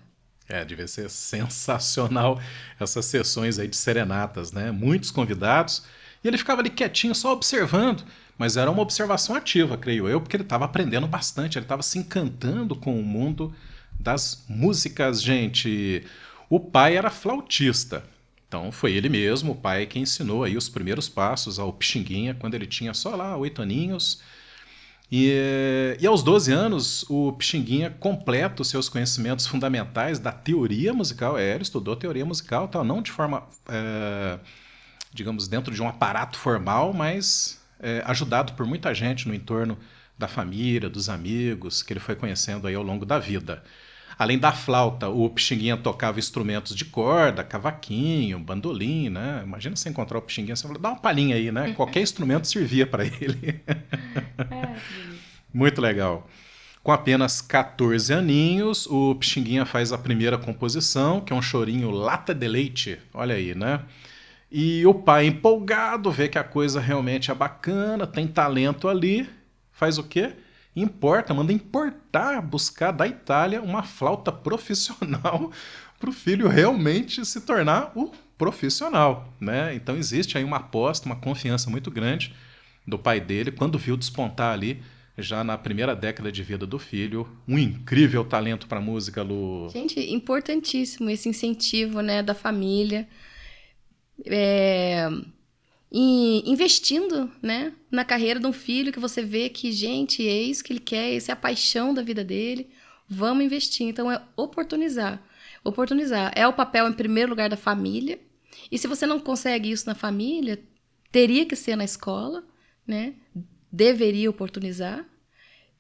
É, 0.48 0.63
devia 0.63 0.88
ser 0.88 1.09
sensacional 1.09 2.39
essas 2.80 3.06
sessões 3.06 3.57
aí 3.57 3.68
de 3.68 3.75
serenatas, 3.75 4.51
né? 4.51 4.69
Muitos 4.71 5.09
convidados. 5.09 5.83
E 6.24 6.27
ele 6.27 6.38
ficava 6.38 6.62
ali 6.62 6.69
quietinho, 6.69 7.15
só 7.15 7.33
observando. 7.33 8.04
Mas 8.38 8.56
era 8.56 8.69
uma 8.69 8.81
observação 8.81 9.36
ativa, 9.36 9.78
creio 9.78 10.07
eu, 10.07 10.22
porque 10.22 10.36
ele 10.36 10.44
estava 10.44 10.66
aprendendo 10.66 11.07
bastante, 11.07 11.57
ele 11.57 11.66
estava 11.66 11.81
se 11.81 11.98
encantando 11.98 12.75
com 12.75 13.00
o 13.00 13.04
mundo 13.04 13.54
das 14.00 14.45
músicas, 14.48 15.22
gente. 15.22 16.04
O 16.50 16.60
pai 16.60 16.95
era 16.95 17.10
flautista. 17.10 18.04
Então 18.48 18.72
foi 18.72 18.94
ele 18.94 19.10
mesmo, 19.10 19.51
o 19.51 19.56
pai, 19.56 19.86
que 19.86 20.00
ensinou 20.00 20.44
aí 20.44 20.56
os 20.56 20.69
primeiros 20.69 21.10
passos 21.10 21.60
ao 21.60 21.74
Pixinguinha 21.74 22.34
quando 22.34 22.54
ele 22.54 22.66
tinha 22.66 22.94
só 22.94 23.16
lá 23.16 23.36
oito 23.36 23.62
aninhos. 23.62 24.22
E, 25.12 25.98
e 26.00 26.06
aos 26.06 26.22
12 26.22 26.51
anos, 26.51 27.06
o 27.10 27.33
Pixinguinha 27.33 27.90
completa 27.90 28.62
os 28.62 28.69
seus 28.69 28.88
conhecimentos 28.88 29.48
fundamentais 29.48 30.19
da 30.19 30.31
teoria 30.31 30.94
musical. 30.94 31.38
É, 31.38 31.54
ele 31.54 31.63
estudou 31.63 31.95
teoria 31.95 32.25
musical, 32.25 32.68
tal, 32.68 32.83
não 32.83 33.01
de 33.01 33.12
forma, 33.12 33.44
é, 33.68 34.40
digamos, 35.13 35.48
dentro 35.48 35.74
de 35.74 35.81
um 35.81 35.88
aparato 35.88 36.38
formal, 36.38 36.94
mas 36.94 37.60
é, 37.80 38.04
ajudado 38.06 38.54
por 38.54 38.66
muita 38.66 38.94
gente 38.94 39.28
no 39.28 39.34
entorno 39.34 39.78
da 40.18 40.28
família, 40.28 40.90
dos 40.90 41.10
amigos, 41.10 41.84
que 41.84 41.94
ele 41.94 42.00
foi 42.00 42.16
conhecendo 42.16 42.68
aí 42.68 42.76
ao 42.76 42.84
longo 42.84 43.06
da 43.06 43.20
vida. 43.20 43.64
Além 44.18 44.40
da 44.40 44.52
flauta, 44.52 45.08
o 45.08 45.30
Pixinguinha 45.30 45.78
tocava 45.78 46.18
instrumentos 46.18 46.76
de 46.76 46.86
corda, 46.86 47.44
cavaquinho, 47.44 48.40
bandolim, 48.40 49.10
né? 49.10 49.42
Imagina 49.44 49.76
você 49.76 49.90
encontrar 49.90 50.18
o 50.18 50.22
Pixinguinha, 50.24 50.56
você 50.56 50.68
fala, 50.68 50.80
dá 50.80 50.90
uma 50.90 51.00
palhinha 51.00 51.36
aí, 51.36 51.52
né? 51.52 51.74
Qualquer 51.78 52.02
instrumento 52.02 52.48
servia 52.48 52.88
para 52.88 53.06
ele. 53.06 53.62
É, 53.68 54.76
Muito 55.54 55.80
legal. 55.80 56.28
Com 56.82 56.92
apenas 56.92 57.42
14 57.42 58.12
aninhos, 58.12 58.88
o 58.88 59.14
Pixinguinha 59.16 59.66
faz 59.66 59.92
a 59.92 59.98
primeira 60.00 60.38
composição, 60.38 61.22
que 61.22 61.32
é 61.32 61.36
um 61.36 61.42
chorinho 61.42 61.92
lata 61.92 62.34
de 62.34 62.48
leite. 62.48 62.98
Olha 63.14 63.36
aí, 63.36 63.54
né? 63.54 63.82
E 64.52 64.86
o 64.86 64.94
pai 64.94 65.28
empolgado, 65.28 66.10
vê 66.10 66.30
que 66.30 66.40
a 66.40 66.44
coisa 66.44 66.80
realmente 66.80 67.30
é 67.30 67.34
bacana, 67.34 68.08
tem 68.08 68.26
talento 68.28 68.88
ali, 68.88 69.30
faz 69.72 69.98
o 69.98 70.04
quê? 70.04 70.34
Importa, 70.76 71.34
manda 71.34 71.52
importar, 71.52 72.42
buscar 72.42 72.92
da 72.92 73.08
Itália 73.08 73.62
uma 73.62 73.84
flauta 73.84 74.32
profissional 74.32 75.52
para 76.00 76.10
o 76.10 76.14
filho 76.14 76.48
realmente 76.48 77.26
se 77.26 77.42
tornar 77.42 77.92
o 77.96 78.12
profissional, 78.38 79.34
né? 79.40 79.74
Então 79.74 79.98
existe 79.98 80.38
aí 80.38 80.44
uma 80.44 80.58
aposta, 80.58 81.08
uma 81.08 81.16
confiança 81.16 81.70
muito 81.70 81.90
grande 81.90 82.34
do 82.86 82.98
pai 82.98 83.19
dele 83.19 83.52
quando 83.52 83.78
viu 83.78 83.98
despontar 83.98 84.54
ali 84.54 84.81
já 85.18 85.44
na 85.44 85.57
primeira 85.57 85.95
década 85.95 86.31
de 86.31 86.44
vida 86.44 86.66
do 86.66 86.78
filho, 86.78 87.28
um 87.48 87.57
incrível 87.57 88.24
talento 88.24 88.68
para 88.68 88.80
música, 88.80 89.24
Lu. 89.24 89.68
Gente, 89.69 90.00
importantíssimo 90.14 91.10
esse 91.10 91.28
incentivo, 91.28 92.02
né, 92.02 92.21
da 92.21 92.36
família 92.36 93.07
é, 94.26 95.07
investindo 95.92 97.31
né, 97.42 97.74
na 97.92 98.04
carreira 98.04 98.40
de 98.40 98.47
um 98.47 98.54
filho 98.54 98.92
que 98.92 99.00
você 99.00 99.21
vê 99.21 99.50
que, 99.50 99.71
gente, 99.71 100.28
é 100.28 100.42
isso 100.42 100.64
que 100.64 100.74
ele 100.74 100.80
quer, 100.80 101.14
essa 101.14 101.31
é 101.31 101.33
a 101.33 101.36
paixão 101.36 101.94
da 101.94 102.02
vida 102.02 102.24
dele. 102.24 102.69
Vamos 103.07 103.45
investir. 103.45 103.88
Então, 103.88 104.12
é 104.12 104.21
oportunizar. 104.36 105.21
Oportunizar. 105.64 106.31
É 106.36 106.47
o 106.47 106.54
papel, 106.54 106.88
em 106.88 106.94
primeiro 106.94 107.30
lugar, 107.30 107.50
da 107.50 107.57
família. 107.57 108.19
E 108.71 108.78
se 108.78 108.88
você 108.88 109.06
não 109.06 109.19
consegue 109.19 109.71
isso 109.71 109.86
na 109.88 109.95
família, 109.95 110.62
teria 111.12 111.45
que 111.45 111.56
ser 111.56 111.76
na 111.76 111.86
escola, 111.86 112.44
né? 112.86 113.16
Deveria 113.71 114.30
oportunizar. 114.30 115.06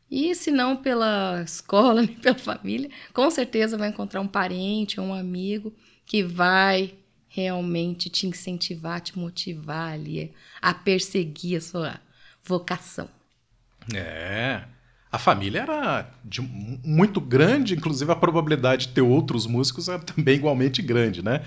E 0.09 0.33
se 0.35 0.51
não 0.51 0.77
pela 0.77 1.41
escola, 1.43 2.01
nem 2.03 2.15
pela 2.15 2.37
família, 2.37 2.89
com 3.13 3.29
certeza 3.29 3.77
vai 3.77 3.89
encontrar 3.89 4.21
um 4.21 4.27
parente 4.27 5.01
um 5.01 5.13
amigo 5.13 5.73
que 6.05 6.23
vai 6.23 6.95
realmente 7.29 8.09
te 8.09 8.27
incentivar, 8.27 9.01
te 9.01 9.17
motivar 9.17 9.93
ali 9.93 10.33
a 10.61 10.73
perseguir 10.73 11.57
a 11.57 11.61
sua 11.61 12.01
vocação. 12.43 13.09
É. 13.93 14.63
A 15.11 15.17
família 15.17 15.61
era 15.61 16.11
muito 16.83 17.21
grande, 17.21 17.75
inclusive 17.75 18.11
a 18.11 18.15
probabilidade 18.15 18.87
de 18.87 18.93
ter 18.93 19.01
outros 19.01 19.47
músicos 19.47 19.87
era 19.87 19.99
também 19.99 20.35
igualmente 20.35 20.81
grande, 20.81 21.23
né? 21.23 21.43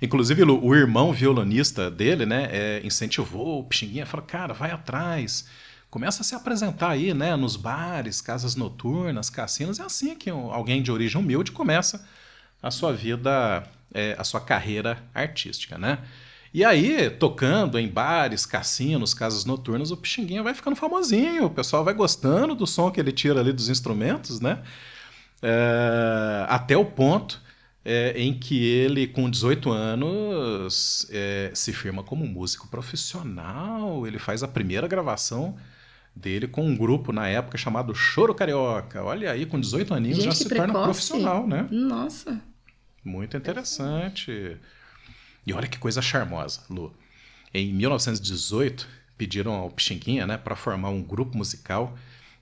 Inclusive 0.00 0.42
o 0.44 0.74
irmão 0.74 1.12
violonista 1.12 1.90
dele, 1.90 2.24
né, 2.24 2.48
é, 2.50 2.80
incentivou 2.82 3.60
o 3.60 3.64
Pixinguinha, 3.64 4.06
falou, 4.06 4.24
cara, 4.24 4.54
vai 4.54 4.70
atrás, 4.70 5.46
começa 5.90 6.22
a 6.22 6.24
se 6.24 6.34
apresentar 6.34 6.90
aí, 6.90 7.12
né, 7.12 7.36
nos 7.36 7.54
bares, 7.54 8.22
casas 8.22 8.56
noturnas, 8.56 9.28
cassinos, 9.28 9.78
é 9.78 9.82
assim 9.82 10.14
que 10.14 10.30
alguém 10.30 10.82
de 10.82 10.90
origem 10.90 11.20
humilde 11.20 11.52
começa 11.52 12.06
a 12.62 12.70
sua 12.70 12.94
vida 12.94 13.62
é, 13.92 14.14
a 14.18 14.24
sua 14.24 14.40
carreira 14.40 15.02
artística, 15.14 15.78
né? 15.78 15.98
E 16.52 16.64
aí, 16.64 17.08
tocando 17.10 17.78
em 17.78 17.86
bares, 17.86 18.44
cassinos, 18.44 19.14
casas 19.14 19.44
noturnas, 19.44 19.92
o 19.92 19.96
Pixinguinha 19.96 20.42
vai 20.42 20.52
ficando 20.52 20.74
famosinho, 20.74 21.44
o 21.44 21.50
pessoal 21.50 21.84
vai 21.84 21.94
gostando 21.94 22.56
do 22.56 22.66
som 22.66 22.90
que 22.90 22.98
ele 22.98 23.12
tira 23.12 23.38
ali 23.38 23.52
dos 23.52 23.68
instrumentos, 23.68 24.40
né? 24.40 24.60
É, 25.42 26.44
até 26.48 26.76
o 26.76 26.84
ponto 26.84 27.40
é, 27.84 28.12
em 28.16 28.36
que 28.38 28.64
ele, 28.64 29.06
com 29.06 29.30
18 29.30 29.70
anos, 29.70 31.06
é, 31.10 31.50
se 31.54 31.72
firma 31.72 32.02
como 32.02 32.26
músico 32.26 32.68
profissional, 32.68 34.06
ele 34.06 34.18
faz 34.18 34.42
a 34.42 34.48
primeira 34.48 34.88
gravação 34.88 35.56
dele 36.14 36.48
com 36.48 36.64
um 36.66 36.76
grupo 36.76 37.12
na 37.12 37.28
época 37.28 37.56
chamado 37.56 37.94
Choro 37.94 38.34
Carioca. 38.34 39.02
Olha 39.02 39.30
aí, 39.30 39.46
com 39.46 39.58
18 39.58 39.94
aninhos 39.94 40.18
Gente, 40.18 40.26
já 40.26 40.32
se 40.32 40.48
precoce. 40.48 40.72
torna 40.72 40.84
profissional, 40.84 41.46
né? 41.46 41.68
Nossa. 41.70 42.40
Muito 43.04 43.36
interessante. 43.36 44.58
E 45.46 45.52
olha 45.52 45.68
que 45.68 45.78
coisa 45.78 46.02
charmosa, 46.02 46.62
Lu. 46.68 46.94
Em 47.52 47.72
1918, 47.72 48.86
pediram 49.16 49.52
ao 49.52 49.70
Pixinguinha, 49.70 50.26
né, 50.26 50.38
para 50.38 50.54
formar 50.54 50.90
um 50.90 51.02
grupo 51.02 51.36
musical 51.36 51.96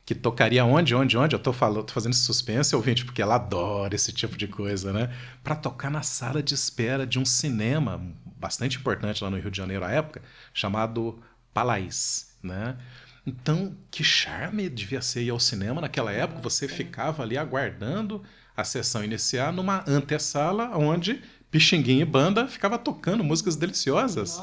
que 0.09 0.15
tocaria 0.15 0.65
onde, 0.65 0.95
onde, 0.95 1.19
onde? 1.19 1.35
Eu 1.35 1.38
tô 1.38 1.53
falando, 1.53 1.85
tô 1.85 1.93
fazendo 1.93 2.15
suspense, 2.15 2.75
ouvinte, 2.75 3.05
porque 3.05 3.21
ela 3.21 3.35
adora 3.35 3.95
esse 3.95 4.11
tipo 4.11 4.38
de 4.38 4.49
coisa, 4.49 4.91
né? 4.91 5.15
Para 5.45 5.55
tocar 5.55 5.91
na 5.91 6.00
sala 6.00 6.43
de 6.43 6.55
espera 6.55 7.07
de 7.07 7.19
um 7.19 7.27
cinema 7.27 8.00
bastante 8.25 8.79
importante 8.79 9.23
lá 9.23 9.29
no 9.29 9.38
Rio 9.38 9.50
de 9.50 9.59
Janeiro 9.59 9.85
à 9.85 9.91
época, 9.91 10.23
chamado 10.55 11.23
Palais, 11.53 12.35
né? 12.43 12.79
Então, 13.27 13.77
que 13.91 14.03
charme 14.03 14.71
devia 14.71 15.03
ser 15.03 15.25
ir 15.25 15.29
ao 15.29 15.38
cinema 15.38 15.83
naquela 15.83 16.11
época. 16.11 16.41
Você 16.41 16.67
ficava 16.67 17.23
ali 17.23 17.37
aguardando 17.37 18.25
a 18.59 18.65
sessão 18.65 19.05
iniciar 19.05 19.53
numa 19.53 19.85
antessala 19.87 20.77
onde 20.77 21.23
Pixinguinha 21.49 22.03
e 22.03 22.05
banda 22.05 22.49
ficava 22.49 22.77
tocando 22.77 23.23
músicas 23.23 23.55
deliciosas. 23.55 24.43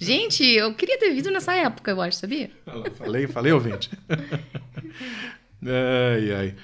Gente, 0.00 0.42
eu 0.42 0.74
queria 0.74 0.98
ter 0.98 1.12
visto 1.12 1.30
nessa 1.30 1.54
época, 1.54 1.90
eu 1.90 2.00
acho, 2.00 2.16
sabia? 2.16 2.50
Falei, 2.96 3.26
falei, 3.26 3.52
ouvinte. 3.52 3.90
ai, 5.62 6.32
ai. 6.32 6.56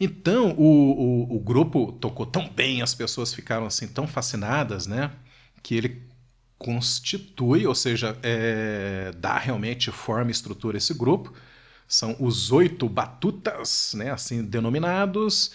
Então, 0.00 0.56
o, 0.58 1.28
o, 1.30 1.36
o 1.36 1.38
grupo 1.38 1.92
tocou 1.92 2.26
tão 2.26 2.48
bem, 2.48 2.82
as 2.82 2.94
pessoas 2.96 3.32
ficaram 3.32 3.64
assim 3.64 3.86
tão 3.86 4.06
fascinadas, 4.08 4.88
né? 4.88 5.12
Que 5.62 5.76
ele 5.76 6.02
constitui, 6.58 7.64
ou 7.64 7.76
seja, 7.76 8.18
é, 8.24 9.12
dá 9.16 9.38
realmente 9.38 9.92
forma 9.92 10.30
e 10.30 10.32
estrutura 10.32 10.76
a 10.76 10.78
esse 10.78 10.94
grupo. 10.94 11.32
São 11.86 12.16
os 12.18 12.50
oito 12.50 12.88
batutas, 12.88 13.94
né, 13.94 14.10
assim 14.10 14.44
denominados. 14.44 15.52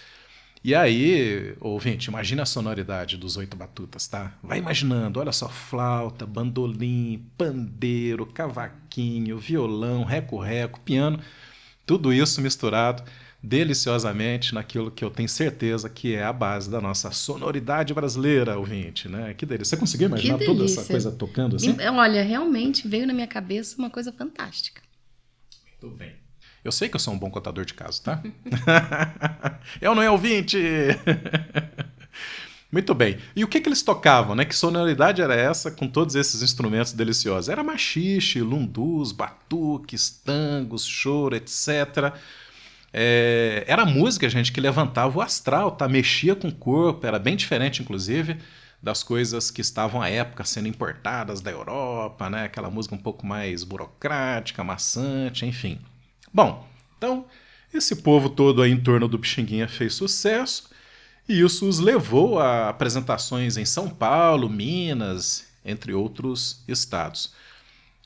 E 0.63 0.74
aí, 0.74 1.55
ouvinte, 1.60 2.08
imagina 2.10 2.43
a 2.43 2.46
sonoridade 2.46 3.17
dos 3.17 3.36
oito 3.36 3.58
batutas, 3.58 4.08
tá? 4.08 4.34
Vai 4.41 4.60
imaginando, 4.60 5.20
olha 5.20 5.34
só, 5.34 5.50
flauta, 5.50 6.25
bandolim, 6.25 7.25
pandeiro, 7.38 8.25
cavaquinho, 8.25 9.38
violão, 9.38 10.05
reco-reco, 10.05 10.79
piano, 10.79 11.20
tudo 11.86 12.13
isso 12.13 12.41
misturado 12.41 13.03
deliciosamente 13.43 14.55
naquilo 14.55 14.89
que 14.89 15.03
eu 15.03 15.12
tenho 15.12 15.27
certeza 15.27 15.89
que 15.89 16.15
é 16.15 16.24
a 16.24 16.32
base 16.32 16.72
da 16.72 16.79
nossa 16.79 17.12
sonoridade 17.12 17.93
brasileira, 17.93 18.58
ouvinte, 18.58 19.10
né? 19.10 19.34
Que 19.34 19.46
delícia. 19.46 19.75
Você 19.75 19.77
conseguiu 19.77 20.08
imaginar 20.08 20.38
toda 20.38 20.63
essa 20.63 20.86
coisa 20.86 21.12
tocando 21.12 21.58
assim? 21.58 21.75
Olha, 21.93 22.24
realmente 22.24 22.88
veio 22.88 23.05
na 23.05 23.13
minha 23.13 23.27
cabeça 23.27 23.77
uma 23.77 23.89
coisa 23.89 24.13
fantástica. 24.13 24.82
Muito 25.82 25.98
bem. 25.98 26.23
Eu 26.63 26.72
sei 26.72 26.88
que 26.88 26.96
eu 26.96 27.00
sou 27.00 27.13
um 27.13 27.20
bom 27.20 27.29
contador 27.29 27.65
de 27.65 27.74
casos, 27.74 28.00
tá? 28.00 28.22
eu 29.82 29.93
não 29.93 30.01
é 30.01 30.10
ouvinte! 30.10 30.58
Muito 32.74 32.96
bem. 32.96 33.20
E 33.36 33.43
o 33.43 33.48
que, 33.48 33.62
que 33.62 33.70
eles 33.70 33.84
tocavam, 33.84 34.34
né? 34.34 34.46
Que 34.46 34.55
sonoridade 34.55 35.22
era 35.22 35.36
essa 35.36 35.70
com 35.70 35.88
todos 35.88 36.15
esses 36.15 36.41
instrumentos 36.41 36.91
deliciosos? 36.91 37.48
Era 37.48 37.63
machixe, 37.63 38.41
lundus, 38.41 39.12
batuques, 39.12 40.10
tangos, 40.10 40.84
choro, 40.84 41.36
etc. 41.36 42.15
É, 42.91 43.63
era 43.67 43.86
música, 43.86 44.27
gente, 44.27 44.51
que 44.51 44.60
levantava 44.60 45.20
o 45.20 45.22
astral, 45.22 45.72
tá? 45.72 45.88
Mexia 45.88 46.36
com 46.36 46.48
o 46.48 46.51
corpo, 46.51 47.05
era 47.05 47.20
bem 47.20 47.36
diferente, 47.36 47.82
inclusive, 47.84 48.38
das 48.82 49.03
coisas 49.03 49.51
que 49.51 49.62
estavam 49.62 50.01
à 50.01 50.10
época 50.10 50.43
sendo 50.43 50.67
importadas 50.67 51.41
da 51.41 51.51
Europa, 51.51 52.27
né? 52.27 52.46
Aquela 52.46 52.72
música 52.72 52.96
um 52.96 53.00
pouco 53.00 53.24
mais 53.24 53.63
burocrática, 53.63 54.63
maçante, 54.63 55.46
enfim. 55.46 55.79
Bom, 56.33 56.67
então, 56.97 57.25
esse 57.73 57.97
povo 57.97 58.29
todo 58.29 58.61
aí 58.61 58.71
em 58.71 58.81
torno 58.81 59.07
do 59.07 59.19
Pixinguinha 59.19 59.67
fez 59.67 59.93
sucesso 59.93 60.69
e 61.27 61.39
isso 61.39 61.67
os 61.67 61.79
levou 61.79 62.39
a 62.39 62.69
apresentações 62.69 63.57
em 63.57 63.65
São 63.65 63.89
Paulo, 63.89 64.49
Minas, 64.49 65.45
entre 65.63 65.93
outros 65.93 66.63
estados. 66.67 67.33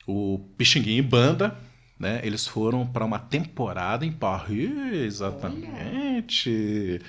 O 0.05 0.39
Pixinguinha 0.57 0.99
e 0.99 1.01
Banda 1.01 1.57
né? 1.99 2.21
Eles 2.23 2.45
foram 2.45 2.85
para 2.85 3.03
uma 3.03 3.19
temporada 3.19 4.05
em 4.05 4.11
Paris, 4.11 4.91
exatamente. 4.91 6.49
Olha. 6.49 7.01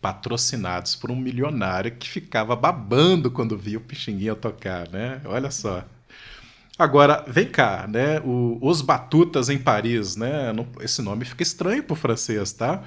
Patrocinados 0.00 0.96
por 0.96 1.12
um 1.12 1.16
milionário 1.16 1.92
que 1.92 2.08
ficava 2.08 2.56
babando 2.56 3.30
quando 3.30 3.56
via 3.56 3.78
o 3.78 3.80
Pixinguinha 3.80 4.34
tocar, 4.34 4.88
né? 4.88 5.20
Olha 5.24 5.50
só. 5.50 5.84
Agora, 6.78 7.24
vem 7.28 7.46
cá, 7.46 7.86
né? 7.88 8.20
O, 8.20 8.58
os 8.60 8.80
Batutas 8.80 9.48
em 9.48 9.58
Paris, 9.58 10.16
né? 10.16 10.52
esse 10.80 11.02
nome 11.02 11.24
fica 11.24 11.42
estranho 11.42 11.82
para 11.82 11.92
o 11.92 11.96
francês, 11.96 12.52
tá? 12.52 12.82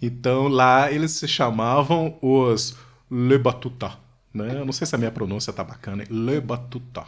Então 0.00 0.48
lá 0.48 0.90
eles 0.90 1.12
se 1.12 1.28
chamavam 1.28 2.18
os 2.20 2.76
Le 3.10 3.38
Batuta. 3.38 3.92
Né? 4.32 4.62
Não 4.64 4.72
sei 4.72 4.86
se 4.86 4.94
a 4.94 4.98
minha 4.98 5.10
pronúncia 5.10 5.52
tá 5.52 5.64
bacana. 5.64 6.04
Le 6.10 6.40
Batuta. 6.40 7.04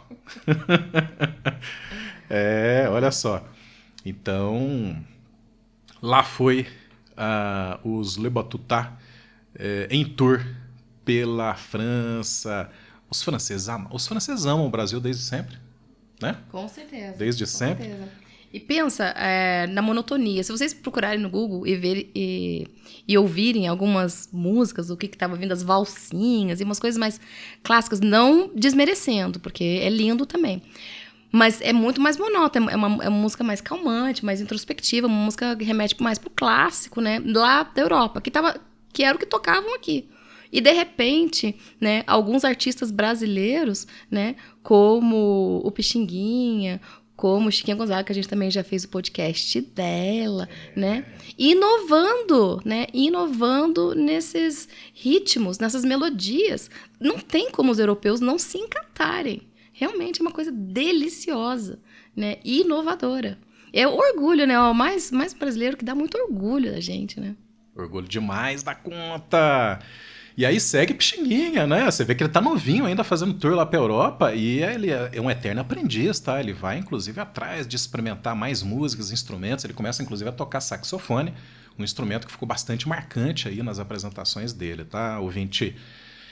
é, 2.29 2.87
olha 2.89 3.11
só. 3.11 3.43
Então, 4.05 4.95
lá 6.01 6.23
foi 6.23 6.67
uh, 7.11 7.97
os 7.97 8.17
Le 8.17 8.29
Batuta 8.29 8.93
uh, 9.55 9.87
em 9.89 10.05
tour 10.05 10.43
pela 11.05 11.53
França. 11.53 12.69
Os 13.09 13.21
franceses, 13.21 13.67
amam, 13.67 13.89
os 13.91 14.07
franceses 14.07 14.45
amam 14.45 14.65
o 14.65 14.69
Brasil 14.69 14.99
desde 14.99 15.23
sempre, 15.23 15.57
né? 16.21 16.37
Com 16.51 16.67
certeza. 16.67 17.17
Desde 17.17 17.43
com 17.43 17.49
sempre. 17.49 17.85
Certeza. 17.85 18.09
E 18.51 18.59
pensa 18.59 19.13
é, 19.15 19.67
na 19.67 19.81
monotonia. 19.81 20.43
Se 20.43 20.51
vocês 20.51 20.73
procurarem 20.73 21.19
no 21.19 21.29
Google 21.29 21.67
e, 21.67 21.75
ver, 21.75 22.09
e, 22.15 22.67
e 23.07 23.17
ouvirem 23.17 23.67
algumas 23.67 24.27
músicas, 24.33 24.89
o 24.89 24.97
que 24.97 25.05
estava 25.05 25.35
vindo, 25.35 25.51
as 25.51 25.61
valsinhas 25.61 26.59
e 26.59 26.63
umas 26.63 26.79
coisas 26.79 26.97
mais 26.97 27.21
clássicas, 27.61 27.99
não 27.99 28.49
desmerecendo, 28.55 29.39
porque 29.39 29.63
é 29.63 29.89
lindo 29.89 30.25
também. 30.25 30.63
Mas 31.31 31.61
é 31.61 31.71
muito 31.71 32.01
mais 32.01 32.17
monótona, 32.17 32.71
é 32.71 32.75
uma, 32.75 33.03
é 33.03 33.07
uma 33.07 33.21
música 33.21 33.43
mais 33.43 33.61
calmante, 33.61 34.25
mais 34.25 34.41
introspectiva, 34.41 35.05
uma 35.05 35.25
música 35.25 35.55
que 35.55 35.63
remete 35.63 36.01
mais 36.01 36.17
pro 36.17 36.31
clássico, 36.31 37.01
né? 37.01 37.21
Lá 37.23 37.61
da 37.61 37.83
Europa, 37.83 38.19
que, 38.19 38.31
tava, 38.31 38.59
que 38.91 39.03
era 39.03 39.15
o 39.15 39.19
que 39.19 39.27
tocavam 39.27 39.75
aqui. 39.75 40.09
E 40.51 40.59
de 40.59 40.71
repente, 40.71 41.55
né, 41.79 42.03
alguns 42.07 42.43
artistas 42.43 42.91
brasileiros, 42.91 43.87
né, 44.09 44.35
como 44.63 45.61
o 45.63 45.71
Pixinguinha, 45.71 46.81
como 47.19 47.51
Chiquinha 47.51 47.75
Gonzaga, 47.75 48.05
que 48.05 48.13
a 48.13 48.15
gente 48.15 48.29
também 48.29 48.49
já 48.49 48.63
fez 48.63 48.85
o 48.85 48.89
podcast 48.89 49.59
dela, 49.59 50.47
né? 50.73 51.05
Inovando, 51.37 52.61
né? 52.63 52.87
Inovando 52.93 53.93
nesses 53.93 54.69
ritmos, 54.93 55.59
nessas 55.59 55.83
melodias. 55.83 56.71
Não 56.97 57.19
tem 57.19 57.51
como 57.51 57.73
os 57.73 57.77
europeus 57.77 58.21
não 58.21 58.39
se 58.39 58.57
encantarem. 58.57 59.41
Realmente 59.73 60.21
é 60.21 60.23
uma 60.23 60.31
coisa 60.31 60.49
deliciosa, 60.49 61.81
né? 62.15 62.37
Inovadora. 62.41 63.37
É 63.73 63.85
orgulho, 63.85 64.47
né? 64.47 64.57
O 64.57 64.73
mais, 64.73 65.11
mais 65.11 65.33
brasileiro 65.33 65.75
que 65.75 65.83
dá 65.83 65.93
muito 65.93 66.17
orgulho 66.17 66.71
da 66.71 66.79
gente, 66.79 67.19
né? 67.19 67.35
Orgulho 67.75 68.07
demais 68.07 68.63
da 68.63 68.73
conta. 68.73 69.79
E 70.39 70.45
aí 70.45 70.57
segue 70.57 70.93
Pixinguinha, 70.93 71.67
né? 71.67 71.83
Você 71.91 72.05
vê 72.05 72.15
que 72.15 72.23
ele 72.23 72.31
tá 72.31 72.39
novinho 72.39 72.85
ainda 72.85 73.03
fazendo 73.03 73.33
tour 73.33 73.55
lá 73.55 73.65
pra 73.65 73.77
Europa 73.77 74.33
e 74.33 74.63
ele 74.63 74.89
é 74.89 75.19
um 75.19 75.29
eterno 75.29 75.59
aprendiz, 75.59 76.17
tá? 76.17 76.39
Ele 76.39 76.53
vai, 76.53 76.77
inclusive, 76.77 77.19
atrás 77.19 77.67
de 77.67 77.75
experimentar 77.75 78.37
mais 78.37 78.63
músicas, 78.63 79.11
instrumentos. 79.11 79.65
Ele 79.65 79.73
começa, 79.73 80.01
inclusive, 80.01 80.29
a 80.29 80.31
tocar 80.31 80.61
saxofone, 80.61 81.33
um 81.77 81.83
instrumento 81.83 82.25
que 82.25 82.31
ficou 82.31 82.47
bastante 82.47 82.87
marcante 82.87 83.49
aí 83.49 83.61
nas 83.61 83.79
apresentações 83.79 84.53
dele, 84.53 84.85
tá? 84.85 85.19
Ouvinte 85.19 85.75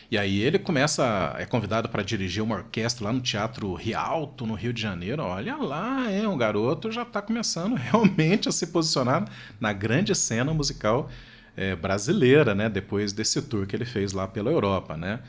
e 0.10 0.18
aí 0.18 0.40
ele 0.40 0.58
começa, 0.58 1.36
é 1.38 1.46
convidado 1.46 1.90
para 1.90 2.02
dirigir 2.02 2.42
uma 2.42 2.56
orquestra 2.56 3.04
lá 3.04 3.12
no 3.12 3.20
Teatro 3.20 3.74
Rialto, 3.74 4.48
no 4.48 4.54
Rio 4.54 4.72
de 4.72 4.82
Janeiro. 4.82 5.22
Olha 5.22 5.58
lá, 5.58 6.10
é, 6.10 6.26
um 6.26 6.38
garoto 6.38 6.90
já 6.90 7.02
está 7.02 7.22
começando 7.22 7.76
realmente 7.76 8.48
a 8.48 8.54
se 8.54 8.68
posicionar 8.68 9.26
na 9.60 9.74
grande 9.74 10.16
cena 10.16 10.54
musical 10.54 11.10
é, 11.58 11.76
brasileira, 11.76 12.56
né? 12.56 12.70
Depois 12.70 13.12
desse 13.12 13.42
tour 13.42 13.66
que 13.66 13.76
ele 13.76 13.86
fez 13.86 14.14
lá 14.14 14.28
pela 14.28 14.52
Europa, 14.52 14.96
né? 14.96 15.20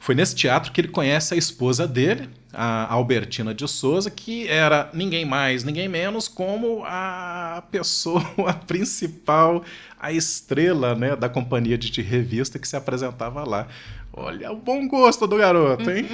Foi 0.00 0.16
nesse 0.16 0.34
teatro 0.34 0.72
que 0.72 0.80
ele 0.80 0.88
conhece 0.88 1.32
a 1.32 1.36
esposa 1.36 1.86
dele, 1.86 2.28
a 2.52 2.92
Albertina 2.92 3.54
de 3.54 3.68
Souza, 3.68 4.10
que 4.10 4.48
era 4.48 4.90
ninguém 4.92 5.24
mais, 5.24 5.62
ninguém 5.62 5.88
menos 5.88 6.26
como 6.26 6.82
a 6.84 7.62
pessoa 7.70 8.24
principal, 8.66 9.62
a 10.00 10.12
estrela 10.12 10.96
né, 10.96 11.14
da 11.14 11.28
companhia 11.28 11.78
de 11.78 12.02
revista 12.02 12.58
que 12.58 12.66
se 12.66 12.74
apresentava 12.74 13.48
lá. 13.48 13.68
Olha 14.12 14.50
o 14.50 14.56
bom 14.56 14.88
gosto 14.88 15.28
do 15.28 15.36
garoto, 15.36 15.88
hein? 15.88 16.04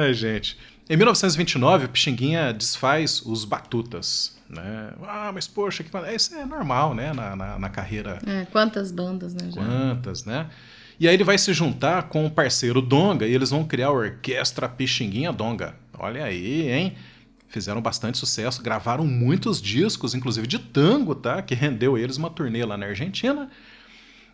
Ai, 0.00 0.14
gente. 0.14 0.56
Em 0.88 0.96
1929, 0.96 1.86
o 1.86 1.88
Pixinguinha 1.88 2.52
desfaz 2.52 3.22
os 3.24 3.44
Batutas. 3.44 4.36
Né? 4.48 4.92
Ah, 5.06 5.30
mas 5.32 5.46
poxa, 5.46 5.84
que... 5.84 5.90
isso 6.14 6.34
é 6.34 6.46
normal, 6.46 6.94
né? 6.94 7.12
Na, 7.12 7.36
na, 7.36 7.58
na 7.58 7.68
carreira. 7.68 8.18
É, 8.26 8.46
quantas 8.46 8.90
bandas, 8.90 9.34
né? 9.34 9.50
Já? 9.50 9.62
Quantas, 9.62 10.24
né? 10.24 10.48
E 10.98 11.06
aí 11.06 11.14
ele 11.14 11.24
vai 11.24 11.36
se 11.36 11.52
juntar 11.52 12.04
com 12.04 12.24
o 12.26 12.30
parceiro 12.30 12.80
Donga 12.80 13.26
e 13.26 13.34
eles 13.34 13.50
vão 13.50 13.64
criar 13.64 13.88
a 13.88 13.92
Orquestra 13.92 14.68
Pixinguinha 14.68 15.32
Donga. 15.32 15.74
Olha 15.98 16.24
aí, 16.24 16.70
hein? 16.70 16.96
fizeram 17.48 17.80
bastante 17.80 18.18
sucesso, 18.18 18.62
gravaram 18.62 19.06
muitos 19.06 19.60
discos, 19.60 20.14
inclusive 20.14 20.46
de 20.46 20.58
tango, 20.58 21.14
tá? 21.14 21.42
Que 21.42 21.54
rendeu 21.54 21.96
eles 21.96 22.16
uma 22.16 22.30
turnê 22.30 22.64
lá 22.64 22.76
na 22.76 22.86
Argentina. 22.86 23.50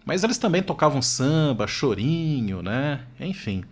Mas 0.05 0.23
eles 0.23 0.37
também 0.37 0.63
tocavam 0.63 1.01
samba, 1.01 1.67
chorinho, 1.67 2.61
né? 2.61 3.01
Enfim. 3.19 3.65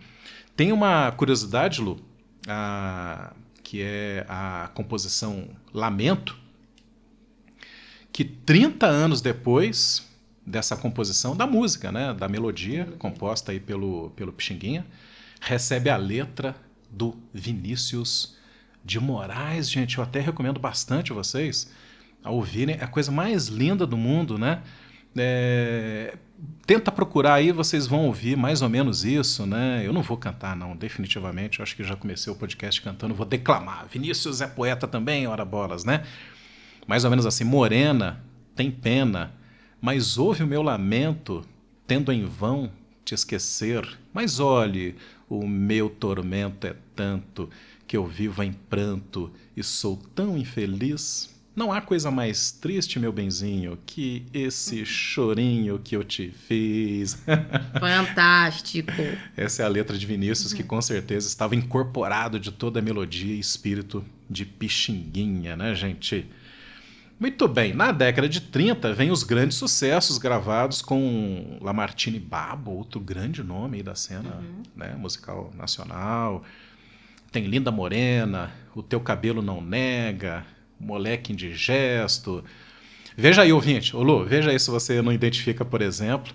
Tem 0.55 0.71
uma 0.71 1.11
curiosidade, 1.11 1.81
Lu, 1.81 1.99
a, 2.47 3.33
que 3.63 3.81
é 3.81 4.25
a 4.27 4.69
composição 4.73 5.47
Lamento, 5.73 6.37
que 8.11 8.23
30 8.23 8.85
anos 8.85 9.21
depois 9.21 10.07
dessa 10.45 10.75
composição 10.75 11.35
da 11.35 11.47
música, 11.47 11.91
né, 11.91 12.13
da 12.13 12.27
melodia, 12.27 12.85
composta 12.99 13.51
aí 13.51 13.59
pelo, 13.59 14.11
pelo 14.11 14.33
Pixinguinha, 14.33 14.85
recebe 15.39 15.89
a 15.89 15.97
letra 15.97 16.55
do 16.89 17.15
Vinícius 17.33 18.37
de 18.83 18.99
Moraes, 18.99 19.69
gente. 19.69 19.97
Eu 19.97 20.03
até 20.03 20.19
recomendo 20.19 20.59
bastante 20.59 21.13
vocês 21.13 21.71
a 22.23 22.29
ouvirem. 22.29 22.75
É 22.75 22.83
a 22.83 22.87
coisa 22.87 23.11
mais 23.11 23.47
linda 23.47 23.87
do 23.87 23.97
mundo, 23.97 24.37
né? 24.37 24.61
É, 25.15 26.17
tenta 26.65 26.91
procurar 26.91 27.35
aí, 27.35 27.51
vocês 27.51 27.85
vão 27.85 28.05
ouvir 28.05 28.35
mais 28.35 28.61
ou 28.61 28.69
menos 28.69 29.03
isso, 29.03 29.45
né? 29.45 29.81
Eu 29.85 29.93
não 29.93 30.01
vou 30.01 30.17
cantar, 30.17 30.55
não, 30.55 30.75
definitivamente. 30.75 31.59
Eu 31.59 31.63
acho 31.63 31.75
que 31.75 31.83
já 31.83 31.95
comecei 31.95 32.31
o 32.31 32.35
podcast 32.35 32.81
cantando, 32.81 33.13
vou 33.13 33.25
declamar. 33.25 33.87
Vinícius 33.87 34.41
é 34.41 34.47
poeta 34.47 34.87
também, 34.87 35.27
ora 35.27 35.45
bolas, 35.45 35.83
né? 35.83 36.03
Mais 36.87 37.03
ou 37.03 37.09
menos 37.09 37.25
assim, 37.25 37.43
Morena 37.43 38.23
tem 38.55 38.69
pena, 38.69 39.33
mas 39.81 40.17
ouve 40.17 40.43
o 40.43 40.47
meu 40.47 40.61
lamento, 40.61 41.43
tendo 41.87 42.11
em 42.11 42.25
vão 42.25 42.71
te 43.03 43.13
esquecer. 43.13 43.85
Mas 44.13 44.39
olhe, 44.39 44.95
o 45.29 45.47
meu 45.47 45.89
tormento 45.89 46.67
é 46.67 46.75
tanto 46.95 47.49
que 47.87 47.97
eu 47.97 48.05
vivo 48.05 48.43
em 48.43 48.53
pranto 48.53 49.31
e 49.55 49.63
sou 49.63 49.97
tão 50.15 50.37
infeliz. 50.37 51.32
Não 51.55 51.71
há 51.71 51.81
coisa 51.81 52.09
mais 52.09 52.51
triste, 52.51 52.97
meu 52.97 53.11
benzinho, 53.11 53.77
que 53.85 54.25
esse 54.33 54.83
chorinho 54.85 55.77
que 55.77 55.95
eu 55.95 56.03
te 56.03 56.29
fiz. 56.29 57.15
Fantástico. 57.79 58.91
Essa 59.37 59.61
é 59.61 59.65
a 59.65 59.69
letra 59.69 59.95
de 59.95 60.05
Vinícius, 60.05 60.51
que 60.51 60.63
com 60.63 60.81
certeza 60.81 61.27
estava 61.27 61.55
incorporado 61.55 62.39
de 62.39 62.51
toda 62.51 62.79
a 62.79 62.81
melodia 62.81 63.35
e 63.35 63.39
espírito 63.39 64.03
de 64.27 64.45
Pixinguinha, 64.45 65.55
né, 65.55 65.75
gente? 65.75 66.25
Muito 67.19 67.47
bem, 67.47 67.71
na 67.71 67.91
década 67.91 68.27
de 68.27 68.41
30 68.41 68.91
vem 68.91 69.11
os 69.11 69.23
grandes 69.23 69.55
sucessos 69.55 70.17
gravados 70.17 70.81
com 70.81 71.59
Lamartine 71.61 72.19
Babo, 72.19 72.71
outro 72.71 72.99
grande 72.99 73.43
nome 73.43 73.77
aí 73.77 73.83
da 73.83 73.93
cena 73.93 74.37
uhum. 74.37 74.63
né, 74.75 74.95
musical 74.97 75.53
nacional. 75.55 76.43
Tem 77.31 77.45
Linda 77.45 77.71
Morena, 77.71 78.51
O 78.75 78.81
Teu 78.81 78.99
Cabelo 78.99 79.41
Não 79.41 79.61
Nega, 79.61 80.45
moleque 80.79 81.31
indigesto. 81.31 82.43
Veja 83.15 83.43
aí, 83.43 83.53
ouvinte, 83.53 83.95
ô 83.95 84.01
Lu, 84.01 84.25
veja 84.25 84.49
aí 84.51 84.59
se 84.59 84.69
você 84.69 85.01
não 85.01 85.11
identifica, 85.11 85.63
por 85.63 85.81
exemplo, 85.81 86.33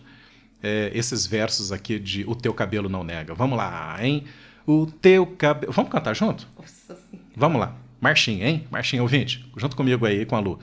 é, 0.63 0.91
esses 0.95 1.27
versos 1.27 1.73
aqui 1.73 1.99
de 1.99 2.25
O 2.27 2.35
Teu 2.35 2.55
Cabelo 2.55 2.89
Não 2.89 3.03
Nega. 3.05 3.35
Vamos 3.35 3.57
lá, 3.57 3.97
hein? 4.01 4.25
O 4.67 4.87
teu 4.87 5.27
cabelo. 5.27 5.73
Vamos 5.73 5.91
cantar 5.91 6.15
junto? 6.15 6.47
Nossa, 6.59 6.99
Vamos 7.35 7.61
lá. 7.61 7.75
Marchinha, 8.01 8.47
hein? 8.47 8.67
Marchinha, 8.71 9.03
ouvinte, 9.03 9.45
junto 9.57 9.75
comigo 9.75 10.05
aí 10.05 10.27
com 10.27 10.37
a 10.37 10.41
Lu. 10.41 10.59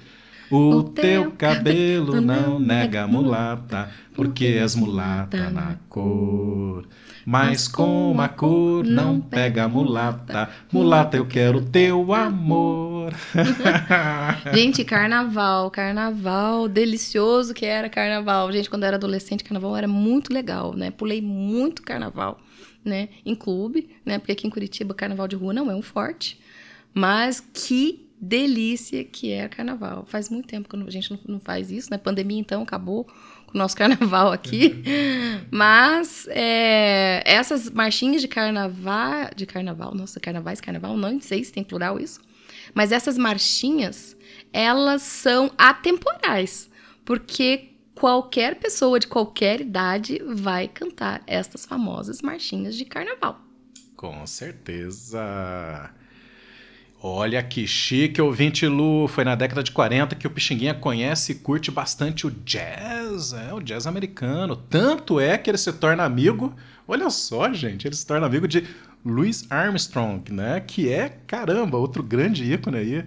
O, 0.50 0.58
o 0.58 0.84
teu 0.84 1.32
cabelo 1.32 2.22
não 2.22 2.60
nega 2.60 3.08
mulata, 3.08 3.90
porque 4.14 4.46
és 4.46 4.76
mulata 4.76 5.50
na 5.50 5.78
cor. 5.90 6.86
Mas 7.26 7.68
como 7.68 8.22
a 8.22 8.30
cor 8.30 8.86
não 8.86 9.20
pega 9.20 9.68
mulata, 9.68 10.48
mulata 10.72 11.18
eu 11.18 11.26
quero 11.26 11.62
teu 11.62 12.14
amor. 12.14 13.12
Gente, 14.54 14.84
carnaval, 14.84 15.72
carnaval, 15.72 16.68
delicioso 16.68 17.54
que 17.54 17.66
era 17.66 17.90
carnaval. 17.90 18.52
Gente, 18.52 18.70
quando 18.70 18.84
eu 18.84 18.88
era 18.88 18.98
adolescente, 18.98 19.44
carnaval 19.44 19.76
era 19.76 19.88
muito 19.88 20.32
legal, 20.32 20.74
né? 20.74 20.92
Pulei 20.92 21.20
muito 21.20 21.82
carnaval, 21.82 22.40
né? 22.84 23.10
Em 23.26 23.34
clube, 23.34 23.90
né? 24.06 24.20
Porque 24.20 24.32
aqui 24.32 24.46
em 24.46 24.52
Curitiba, 24.52 24.94
carnaval 24.94 25.28
de 25.28 25.36
rua 25.36 25.54
não 25.54 25.72
é 25.72 25.76
um 25.76 25.82
forte. 25.82 26.40
Mas 26.94 27.40
que 27.40 28.05
delícia 28.26 29.04
que 29.04 29.32
é 29.32 29.48
carnaval. 29.48 30.06
Faz 30.08 30.30
muito 30.30 30.48
tempo 30.48 30.68
que 30.68 30.76
a 30.76 30.92
gente 30.92 31.20
não 31.28 31.40
faz 31.40 31.72
isso, 31.72 31.90
né? 31.92 31.98
Pandemia, 31.98 32.40
então, 32.40 32.64
acabou 32.64 33.08
o 33.54 33.58
nosso 33.58 33.76
carnaval 33.78 34.32
aqui. 34.32 34.84
Mas 35.52 36.28
é, 36.30 37.22
essas 37.26 37.70
marchinhas 37.70 38.22
de 38.22 38.28
carnaval, 38.28 39.30
de 39.36 39.46
carnaval, 39.46 39.94
nossa, 39.94 40.20
carnavais, 40.20 40.60
carnaval, 40.60 40.98
não 40.98 41.22
sei 41.22 41.44
se 41.44 41.54
tem 41.54 41.64
plural 41.64 42.00
isso. 42.00 42.20
Mas 42.74 42.92
essas 42.92 43.18
marchinhas, 43.18 44.18
elas 44.52 45.02
são 45.02 45.52
atemporais, 45.58 46.70
porque 47.06 47.70
qualquer 47.94 48.56
pessoa 48.56 49.00
de 49.00 49.08
qualquer 49.08 49.62
idade 49.62 50.22
vai 50.26 50.68
cantar 50.68 51.24
estas 51.28 51.66
famosas 51.66 52.22
marchinhas 52.22 52.76
de 52.76 52.86
carnaval. 52.86 53.40
Com 53.96 54.26
certeza. 54.28 55.94
Olha 57.08 57.44
que 57.44 57.68
chique, 57.68 58.20
ouvinte 58.20 58.66
Lu. 58.66 59.08
Foi 59.08 59.24
na 59.24 59.36
década 59.36 59.62
de 59.62 59.72
40 59.72 60.16
que 60.16 60.26
o 60.26 60.30
Pixinguinha 60.32 60.74
conhece 60.74 61.34
e 61.34 61.36
curte 61.36 61.70
bastante 61.70 62.26
o 62.26 62.32
jazz, 62.32 63.32
é, 63.32 63.54
o 63.54 63.62
jazz 63.62 63.86
americano. 63.86 64.56
Tanto 64.56 65.20
é 65.20 65.38
que 65.38 65.48
ele 65.48 65.58
se 65.60 65.72
torna 65.72 66.04
amigo, 66.04 66.56
olha 66.88 67.08
só, 67.12 67.54
gente, 67.54 67.88
ele 67.88 67.96
se 67.96 68.08
torna 68.08 68.26
amigo 68.26 68.48
de 68.48 68.68
Louis 69.06 69.46
Armstrong, 69.52 70.34
né? 70.34 70.60
Que 70.62 70.92
é, 70.92 71.10
caramba, 71.28 71.78
outro 71.78 72.02
grande 72.02 72.52
ícone 72.52 72.78
aí 72.80 73.06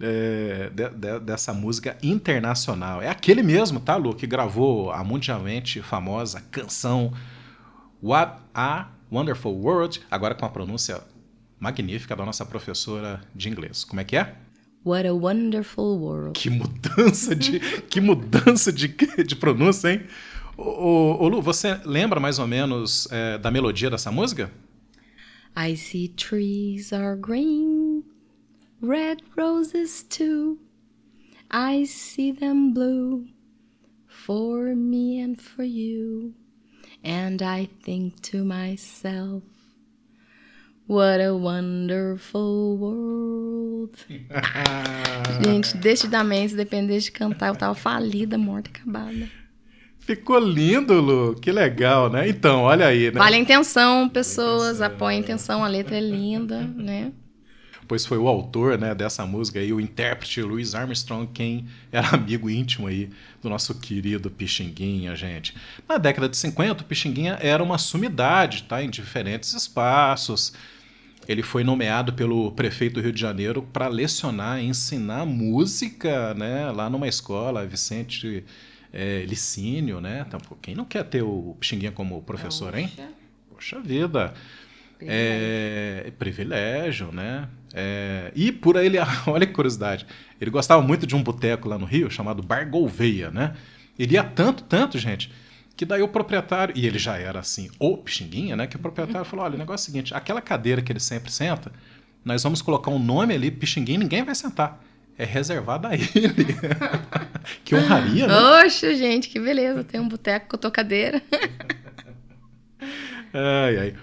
é, 0.00 0.68
de, 0.74 0.88
de, 0.88 1.20
dessa 1.20 1.54
música 1.54 1.96
internacional. 2.02 3.00
É 3.00 3.08
aquele 3.08 3.44
mesmo, 3.44 3.78
tá, 3.78 3.94
Lu, 3.94 4.12
que 4.12 4.26
gravou 4.26 4.90
a 4.90 5.04
mundialmente 5.04 5.80
famosa 5.82 6.40
canção 6.50 7.12
What 8.02 8.40
a 8.52 8.88
Wonderful 9.08 9.54
World, 9.54 10.02
agora 10.10 10.34
com 10.34 10.44
a 10.44 10.48
pronúncia 10.48 11.00
magnífica 11.58 12.14
da 12.14 12.24
nossa 12.24 12.44
professora 12.44 13.20
de 13.34 13.48
inglês. 13.48 13.84
Como 13.84 14.00
é 14.00 14.04
que 14.04 14.16
é? 14.16 14.36
What 14.84 15.06
a 15.06 15.12
wonderful 15.12 15.98
world. 15.98 16.38
Que 16.38 16.48
mudança 16.48 17.34
de, 17.34 17.58
que 17.90 18.00
mudança 18.00 18.72
de, 18.72 18.88
de 18.88 19.34
pronúncia, 19.34 19.92
hein? 19.92 20.02
Ô, 20.56 21.24
ô, 21.24 21.28
Lu, 21.28 21.42
você 21.42 21.74
lembra 21.84 22.20
mais 22.20 22.38
ou 22.38 22.46
menos 22.46 23.08
é, 23.10 23.36
da 23.36 23.50
melodia 23.50 23.90
dessa 23.90 24.10
música? 24.12 24.50
I 25.56 25.76
see 25.76 26.08
trees 26.08 26.92
are 26.92 27.16
green, 27.16 28.04
red 28.80 29.16
roses 29.36 30.02
too. 30.02 30.58
I 31.50 31.84
see 31.86 32.32
them 32.32 32.72
blue 32.72 33.26
for 34.06 34.74
me 34.74 35.20
and 35.20 35.36
for 35.36 35.64
you. 35.64 36.34
And 37.04 37.42
I 37.42 37.68
think 37.84 38.20
to 38.30 38.44
myself, 38.44 39.42
What 40.88 41.20
a 41.20 41.34
wonderful 41.34 42.76
world. 42.78 43.92
Gente, 45.44 45.76
decididamente, 45.78 46.50
se 46.50 46.56
dependesse 46.56 47.06
de 47.06 47.12
cantar, 47.12 47.48
eu 47.48 47.56
tava 47.56 47.74
falida, 47.74 48.38
morta, 48.38 48.70
acabada. 48.70 49.28
Ficou 49.98 50.38
lindo, 50.38 51.00
Lu. 51.00 51.34
Que 51.34 51.50
legal, 51.50 52.08
né? 52.08 52.28
Então, 52.28 52.62
olha 52.62 52.86
aí, 52.86 53.06
né? 53.06 53.18
Vale 53.18 53.34
a 53.34 53.38
intenção, 53.38 54.08
pessoas. 54.08 54.80
Apoiem 54.80 55.18
a 55.18 55.20
intenção, 55.22 55.64
a 55.64 55.68
letra 55.68 55.96
é 55.96 56.00
linda, 56.00 56.60
né? 56.60 57.10
Pois 57.88 58.06
foi 58.06 58.18
o 58.18 58.28
autor 58.28 58.78
né, 58.78 58.94
dessa 58.94 59.24
música 59.26 59.58
aí, 59.60 59.72
o 59.72 59.80
intérprete 59.80 60.42
Louis 60.42 60.74
Armstrong, 60.74 61.28
quem 61.32 61.66
era 61.90 62.08
amigo 62.14 62.50
íntimo 62.50 62.86
aí 62.86 63.10
do 63.42 63.48
nosso 63.48 63.74
querido 63.74 64.30
Pixinguinha, 64.30 65.14
gente. 65.14 65.54
Na 65.88 65.96
década 65.96 66.28
de 66.28 66.36
50, 66.36 66.82
o 66.82 66.86
Pixinguinha 66.86 67.38
era 67.40 67.62
uma 67.62 67.78
sumidade, 67.78 68.64
tá? 68.64 68.82
Em 68.82 68.90
diferentes 68.90 69.52
espaços 69.52 70.52
ele 71.28 71.42
foi 71.42 71.64
nomeado 71.64 72.12
pelo 72.12 72.52
prefeito 72.52 72.94
do 72.94 73.00
Rio 73.00 73.12
de 73.12 73.20
Janeiro 73.20 73.62
para 73.62 73.88
lecionar, 73.88 74.60
ensinar 74.60 75.26
música, 75.26 76.34
né, 76.34 76.70
lá 76.70 76.88
numa 76.88 77.08
escola, 77.08 77.66
Vicente 77.66 78.44
é, 78.92 79.24
Licínio, 79.26 80.00
né? 80.00 80.24
Então, 80.26 80.40
quem 80.62 80.74
não 80.74 80.84
quer 80.84 81.04
ter 81.04 81.22
o 81.22 81.56
Pixinguinha 81.60 81.92
como 81.92 82.22
professor, 82.22 82.74
hein? 82.74 82.90
Poxa 83.50 83.80
vida. 83.80 84.32
Privilégio. 84.98 86.06
É, 86.06 86.12
privilégio, 86.18 87.12
né? 87.12 87.48
É, 87.74 88.32
e 88.34 88.50
por 88.50 88.78
aí 88.78 88.86
ele, 88.86 88.96
olha 89.26 89.46
que 89.46 89.52
curiosidade, 89.52 90.06
ele 90.40 90.50
gostava 90.50 90.80
muito 90.80 91.06
de 91.06 91.14
um 91.14 91.22
boteco 91.22 91.68
lá 91.68 91.76
no 91.76 91.84
Rio 91.84 92.10
chamado 92.10 92.42
Bar 92.42 92.70
Gouveia, 92.70 93.30
né? 93.30 93.54
Ele 93.98 94.14
ia 94.14 94.24
tanto, 94.24 94.62
tanto, 94.64 94.98
gente, 94.98 95.30
que 95.76 95.84
daí 95.84 96.02
o 96.02 96.08
proprietário, 96.08 96.74
e 96.76 96.86
ele 96.86 96.98
já 96.98 97.18
era 97.18 97.40
assim, 97.40 97.70
o 97.78 97.98
pixinguinha, 97.98 98.56
né? 98.56 98.66
Que 98.66 98.76
o 98.76 98.78
proprietário 98.78 99.26
falou: 99.26 99.44
olha, 99.44 99.56
o 99.56 99.58
negócio 99.58 99.84
é 99.84 99.84
o 99.84 99.92
seguinte, 99.92 100.14
aquela 100.14 100.40
cadeira 100.40 100.80
que 100.80 100.90
ele 100.90 101.00
sempre 101.00 101.30
senta, 101.30 101.70
nós 102.24 102.42
vamos 102.42 102.62
colocar 102.62 102.90
um 102.90 102.98
nome 102.98 103.34
ali, 103.34 103.50
pixinguinha, 103.50 103.98
ninguém 103.98 104.24
vai 104.24 104.34
sentar. 104.34 104.82
É 105.18 105.24
reservado 105.24 105.86
a 105.86 105.94
ele. 105.94 106.56
que 107.64 107.74
honraria, 107.74 108.26
né? 108.26 108.34
Oxe, 108.64 108.94
gente, 108.96 109.28
que 109.28 109.40
beleza. 109.40 109.82
Tem 109.82 109.98
um 109.98 110.08
boteco 110.08 110.48
com 110.48 110.56
a 110.56 110.58
tua 110.58 110.70
cadeira. 110.70 111.22
ai, 113.32 113.78
ai. 113.78 113.94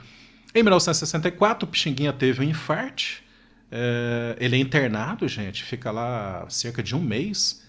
Em 0.55 0.63
1964, 0.63 1.67
o 1.67 1.71
Pixinguinha 1.71 2.13
teve 2.13 2.41
um 2.41 2.43
infarte. 2.43 3.23
É, 3.71 4.35
ele 4.39 4.55
é 4.55 4.59
internado, 4.59 5.27
gente, 5.27 5.63
fica 5.63 5.91
lá 5.91 6.45
cerca 6.47 6.81
de 6.81 6.95
um 6.95 7.01
mês 7.01 7.63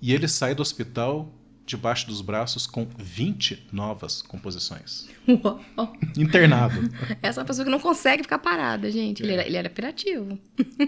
e 0.00 0.12
ele 0.12 0.28
sai 0.28 0.54
do 0.54 0.62
hospital 0.62 1.32
debaixo 1.66 2.06
dos 2.06 2.20
braços 2.20 2.66
com 2.66 2.86
20 2.96 3.66
novas 3.72 4.22
composições. 4.22 5.08
Uau. 5.28 5.92
Internado. 6.16 6.88
Essa 7.20 7.40
é 7.40 7.42
uma 7.42 7.46
pessoa 7.46 7.64
que 7.64 7.70
não 7.70 7.80
consegue 7.80 8.22
ficar 8.22 8.38
parada, 8.38 8.90
gente. 8.90 9.22
Ele, 9.22 9.32
é. 9.32 9.34
era, 9.34 9.46
ele 9.46 9.56
era 9.56 9.68
operativo. 9.68 10.38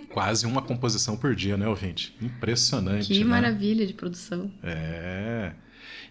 Quase 0.09 0.47
uma 0.47 0.63
composição 0.63 1.17
por 1.17 1.35
dia, 1.35 1.57
né, 1.57 1.67
ouvinte? 1.67 2.17
Impressionante. 2.23 3.09
Que 3.09 3.19
né? 3.19 3.25
maravilha 3.25 3.85
de 3.85 3.93
produção. 3.93 4.51
É. 4.63 5.53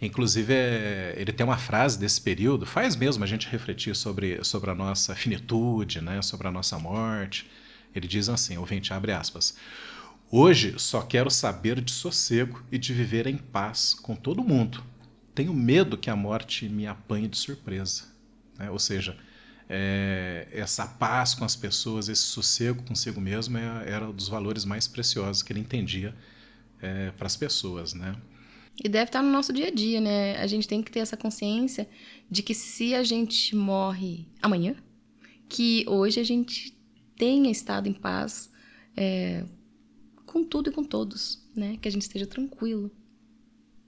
Inclusive, 0.02 0.54
é, 0.54 1.16
ele 1.18 1.32
tem 1.32 1.46
uma 1.46 1.58
frase 1.58 1.98
desse 1.98 2.22
período, 2.22 2.66
faz 2.66 2.96
mesmo 2.96 3.24
a 3.24 3.28
gente 3.28 3.48
refletir 3.48 3.96
sobre, 3.96 4.44
sobre 4.44 4.70
a 4.70 4.76
nossa 4.76 5.16
finitude, 5.16 6.02
né, 6.02 6.22
sobre 6.22 6.48
a 6.48 6.52
nossa 6.52 6.78
morte. 6.78 7.50
Ele 7.96 8.08
diz 8.08 8.30
assim, 8.30 8.58
ouvinte, 8.58 8.94
abre 8.94 9.12
aspas. 9.12 9.58
Hoje 10.30 10.78
só 10.78 11.02
quero 11.02 11.32
saber 11.32 11.80
de 11.80 11.92
sossego 11.92 12.62
e 12.70 12.78
de 12.78 12.94
viver 12.94 13.28
em 13.28 13.38
paz 13.38 13.94
com 13.94 14.14
todo 14.14 14.44
mundo. 14.44 14.84
Tenho 15.34 15.54
medo 15.54 15.98
que 15.98 16.10
a 16.10 16.16
morte 16.18 16.68
me 16.68 16.86
apanhe 16.86 17.30
de 17.30 17.38
surpresa. 17.38 18.04
Né? 18.60 18.70
Ou 18.70 18.78
seja, 18.78 19.18
é, 19.70 20.50
essa 20.52 20.86
paz 20.86 21.34
com 21.34 21.46
as 21.46 21.56
pessoas, 21.56 22.10
esse 22.10 22.24
sossego 22.24 22.84
consigo 22.84 23.22
mesmo 23.22 23.58
é, 23.58 23.90
era 23.90 24.10
um 24.10 24.12
dos 24.12 24.28
valores 24.28 24.66
mais 24.66 24.86
preciosos 24.86 25.42
que 25.42 25.54
ele 25.54 25.62
entendia 25.62 26.14
é, 26.82 27.12
para 27.12 27.28
as 27.28 27.38
pessoas. 27.38 27.94
Né? 27.94 28.14
E 28.84 28.90
deve 28.90 29.06
estar 29.06 29.24
no 29.24 29.32
nosso 29.32 29.54
dia 29.54 29.68
a 29.68 29.72
dia, 29.72 30.02
né? 30.02 30.38
A 30.38 30.46
gente 30.46 30.68
tem 30.68 30.84
que 30.84 30.92
ter 30.92 31.00
essa 31.00 31.16
consciência 31.16 31.88
de 32.30 32.44
que 32.44 32.54
se 32.54 32.94
a 32.94 33.04
gente 33.04 33.56
morre 33.56 34.28
amanhã, 34.42 34.76
que 35.48 35.86
hoje 35.88 36.20
a 36.20 36.24
gente 36.24 36.78
tenha 37.16 37.50
estado 37.50 37.88
em 37.88 37.94
paz 37.94 38.52
é, 38.96 39.46
com 40.28 40.44
tudo 40.44 40.70
e 40.70 40.74
com 40.74 40.84
todos, 40.84 41.42
né? 41.56 41.78
Que 41.82 41.88
a 41.88 41.92
gente 41.92 42.04
esteja 42.04 42.28
tranquilo. 42.28 42.92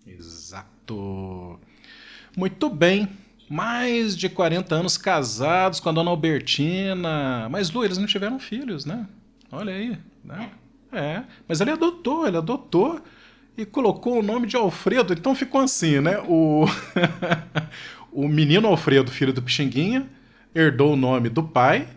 Exato. 0.07 1.59
Muito 2.35 2.69
bem. 2.69 3.07
Mais 3.47 4.15
de 4.15 4.29
40 4.29 4.75
anos 4.75 4.97
casados 4.97 5.79
com 5.79 5.89
a 5.89 5.91
dona 5.91 6.09
Albertina. 6.09 7.47
Mas, 7.49 7.69
Lu, 7.69 7.83
eles 7.83 7.97
não 7.97 8.05
tiveram 8.05 8.39
filhos, 8.39 8.85
né? 8.85 9.07
Olha 9.51 9.73
aí. 9.73 9.97
Né? 10.23 10.51
É. 10.91 11.23
Mas 11.47 11.59
ele 11.59 11.71
adotou, 11.71 12.27
ele 12.27 12.37
adotou 12.37 13.01
e 13.57 13.65
colocou 13.65 14.19
o 14.19 14.23
nome 14.23 14.47
de 14.47 14.55
Alfredo. 14.55 15.13
Então 15.13 15.35
ficou 15.35 15.61
assim, 15.61 15.99
né? 15.99 16.19
O, 16.27 16.65
o 18.13 18.27
menino 18.27 18.67
Alfredo, 18.67 19.11
filho 19.11 19.33
do 19.33 19.41
Pixinguinha, 19.41 20.07
herdou 20.53 20.93
o 20.93 20.95
nome 20.95 21.29
do 21.29 21.43
pai, 21.43 21.87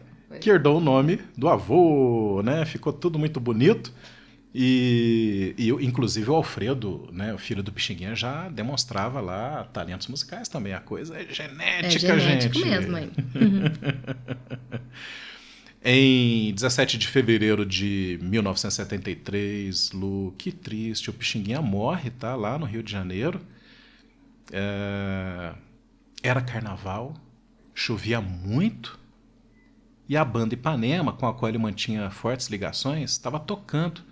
que 0.41 0.51
herdou 0.51 0.79
o 0.79 0.81
nome 0.81 1.21
do 1.37 1.49
avô, 1.49 2.43
né? 2.43 2.65
Ficou 2.65 2.93
tudo 2.93 3.19
muito 3.19 3.39
bonito. 3.39 3.93
E, 4.55 5.55
e 5.57 5.71
inclusive 5.71 6.31
o 6.31 6.35
Alfredo, 6.35 7.09
né, 7.11 7.33
o 7.33 7.39
filho 7.39 7.63
do 7.63 7.73
Pixinguinha, 7.73 8.15
já 8.15 8.51
demonstrava 8.51 9.21
lá 9.21 9.65
talentos 9.65 10.09
musicais 10.09 10.49
também. 10.49 10.75
A 10.75 10.81
coisa 10.81 11.17
é 11.17 11.25
genética, 11.33 12.13
é 12.13 12.19
genético 12.19 12.55
gente. 12.55 12.69
mesmo, 12.69 12.99
hein? 12.99 13.11
Em 15.85 16.55
17 16.55 16.97
de 16.97 17.09
fevereiro 17.09 17.67
de 17.67 18.17
1973, 18.23 19.91
Lu, 19.91 20.33
que 20.39 20.53
triste, 20.53 21.11
o 21.11 21.13
Pixinguinha 21.13 21.61
morre, 21.61 22.11
tá? 22.11 22.37
Lá 22.37 22.57
no 22.57 22.67
Rio 22.67 22.85
de 22.85 22.93
Janeiro. 22.93 23.41
É... 24.53 25.55
Era 26.23 26.41
carnaval, 26.41 27.15
chovia 27.75 28.21
muito, 28.21 28.97
e 30.09 30.17
a 30.17 30.25
banda 30.25 30.55
Ipanema, 30.55 31.13
com 31.13 31.27
a 31.27 31.35
qual 31.35 31.49
ele 31.49 31.59
mantinha 31.59 32.09
fortes 32.11 32.49
ligações, 32.49 33.11
estava 33.11 33.41
tocando 33.41 34.12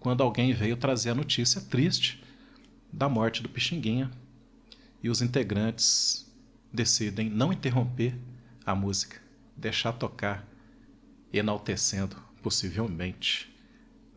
quando 0.00 0.22
alguém 0.22 0.52
veio 0.52 0.76
trazer 0.76 1.10
a 1.10 1.14
notícia 1.14 1.60
triste 1.60 2.22
da 2.92 3.08
morte 3.08 3.42
do 3.42 3.48
Pixinguinha. 3.48 4.10
E 5.02 5.08
os 5.08 5.22
integrantes 5.22 6.26
decidem 6.72 7.30
não 7.30 7.52
interromper 7.52 8.14
a 8.64 8.74
música, 8.74 9.20
deixar 9.56 9.92
tocar 9.92 10.46
enaltecendo, 11.32 12.16
possivelmente, 12.42 13.54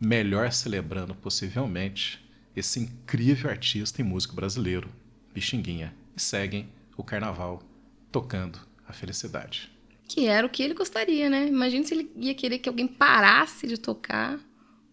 melhor 0.00 0.52
celebrando, 0.52 1.14
possivelmente, 1.14 2.20
esse 2.54 2.80
incrível 2.80 3.50
artista 3.50 4.00
e 4.00 4.04
músico 4.04 4.34
brasileiro, 4.34 4.88
Pixinguinha, 5.32 5.94
e 6.16 6.20
seguem 6.20 6.68
o 6.96 7.04
carnaval 7.04 7.62
tocando 8.10 8.58
a 8.86 8.92
felicidade. 8.92 9.70
Que 10.06 10.26
era 10.26 10.46
o 10.46 10.50
que 10.50 10.62
ele 10.62 10.74
gostaria, 10.74 11.30
né? 11.30 11.46
Imagina 11.46 11.84
se 11.84 11.94
ele 11.94 12.10
ia 12.16 12.34
querer 12.34 12.58
que 12.58 12.68
alguém 12.68 12.86
parasse 12.86 13.66
de 13.66 13.78
tocar 13.78 14.38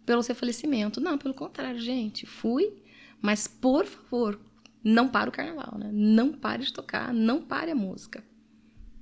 pelo 0.09 0.23
seu 0.23 0.33
falecimento. 0.33 0.99
Não, 0.99 1.19
pelo 1.19 1.35
contrário, 1.35 1.79
gente. 1.79 2.25
Fui, 2.25 2.73
mas 3.21 3.47
por 3.47 3.85
favor, 3.85 4.39
não 4.83 5.07
para 5.07 5.29
o 5.29 5.31
carnaval, 5.31 5.77
né? 5.77 5.91
Não 5.93 6.33
pare 6.33 6.63
de 6.63 6.73
tocar, 6.73 7.13
não 7.13 7.43
pare 7.43 7.69
a 7.69 7.75
música. 7.75 8.23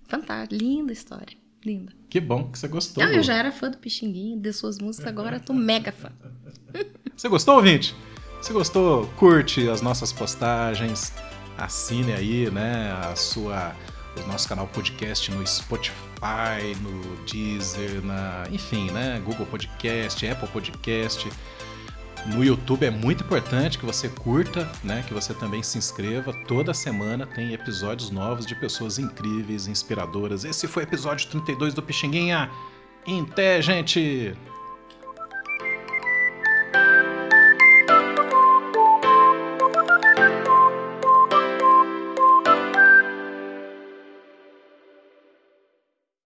Fantástico, 0.03 0.61
linda 0.61 0.91
história. 0.91 1.37
Linda. 1.63 1.93
Que 2.09 2.19
bom 2.19 2.51
que 2.51 2.59
você 2.59 2.67
gostou. 2.67 3.01
Não, 3.01 3.09
eu 3.13 3.23
já 3.23 3.35
era 3.35 3.53
fã 3.53 3.71
do 3.71 3.77
Pixinguinho, 3.77 4.37
de 4.37 4.51
suas 4.51 4.79
músicas, 4.79 5.07
agora 5.07 5.39
tô 5.39 5.53
mega 5.53 5.93
fã. 5.93 6.11
Você 7.15 7.29
gostou, 7.29 7.55
ouvinte? 7.55 7.95
Se 8.41 8.53
gostou, 8.53 9.07
curte 9.15 9.67
as 9.69 9.81
nossas 9.81 10.13
postagens, 10.13 11.11
assine 11.57 12.11
aí, 12.11 12.51
né, 12.51 12.91
a 12.91 13.15
sua 13.15 13.75
o 14.23 14.27
nosso 14.27 14.47
canal 14.47 14.67
podcast 14.67 15.31
no 15.31 15.41
Spotify, 16.17 16.75
no 16.81 17.15
Deezer, 17.25 18.03
na, 18.03 18.43
enfim, 18.51 18.89
né, 18.91 19.21
Google 19.23 19.45
Podcast, 19.45 20.27
Apple 20.27 20.47
Podcast. 20.49 21.29
No 22.33 22.43
YouTube 22.43 22.85
é 22.85 22.89
muito 22.89 23.23
importante 23.23 23.77
que 23.77 23.85
você 23.85 24.09
curta, 24.09 24.69
né? 24.83 25.03
Que 25.07 25.13
você 25.13 25.33
também 25.33 25.63
se 25.63 25.77
inscreva. 25.77 26.33
Toda 26.45 26.73
semana 26.73 27.25
tem 27.25 27.53
episódios 27.53 28.09
novos 28.09 28.45
de 28.45 28.53
pessoas 28.55 28.99
incríveis, 28.99 29.67
inspiradoras. 29.67 30.43
Esse 30.43 30.67
foi 30.67 30.83
o 30.83 30.85
episódio 30.85 31.29
32 31.29 31.73
do 31.73 31.81
Pixinguinha. 31.81 32.49
Em 33.05 33.23
té, 33.23 33.61
gente! 33.61 34.35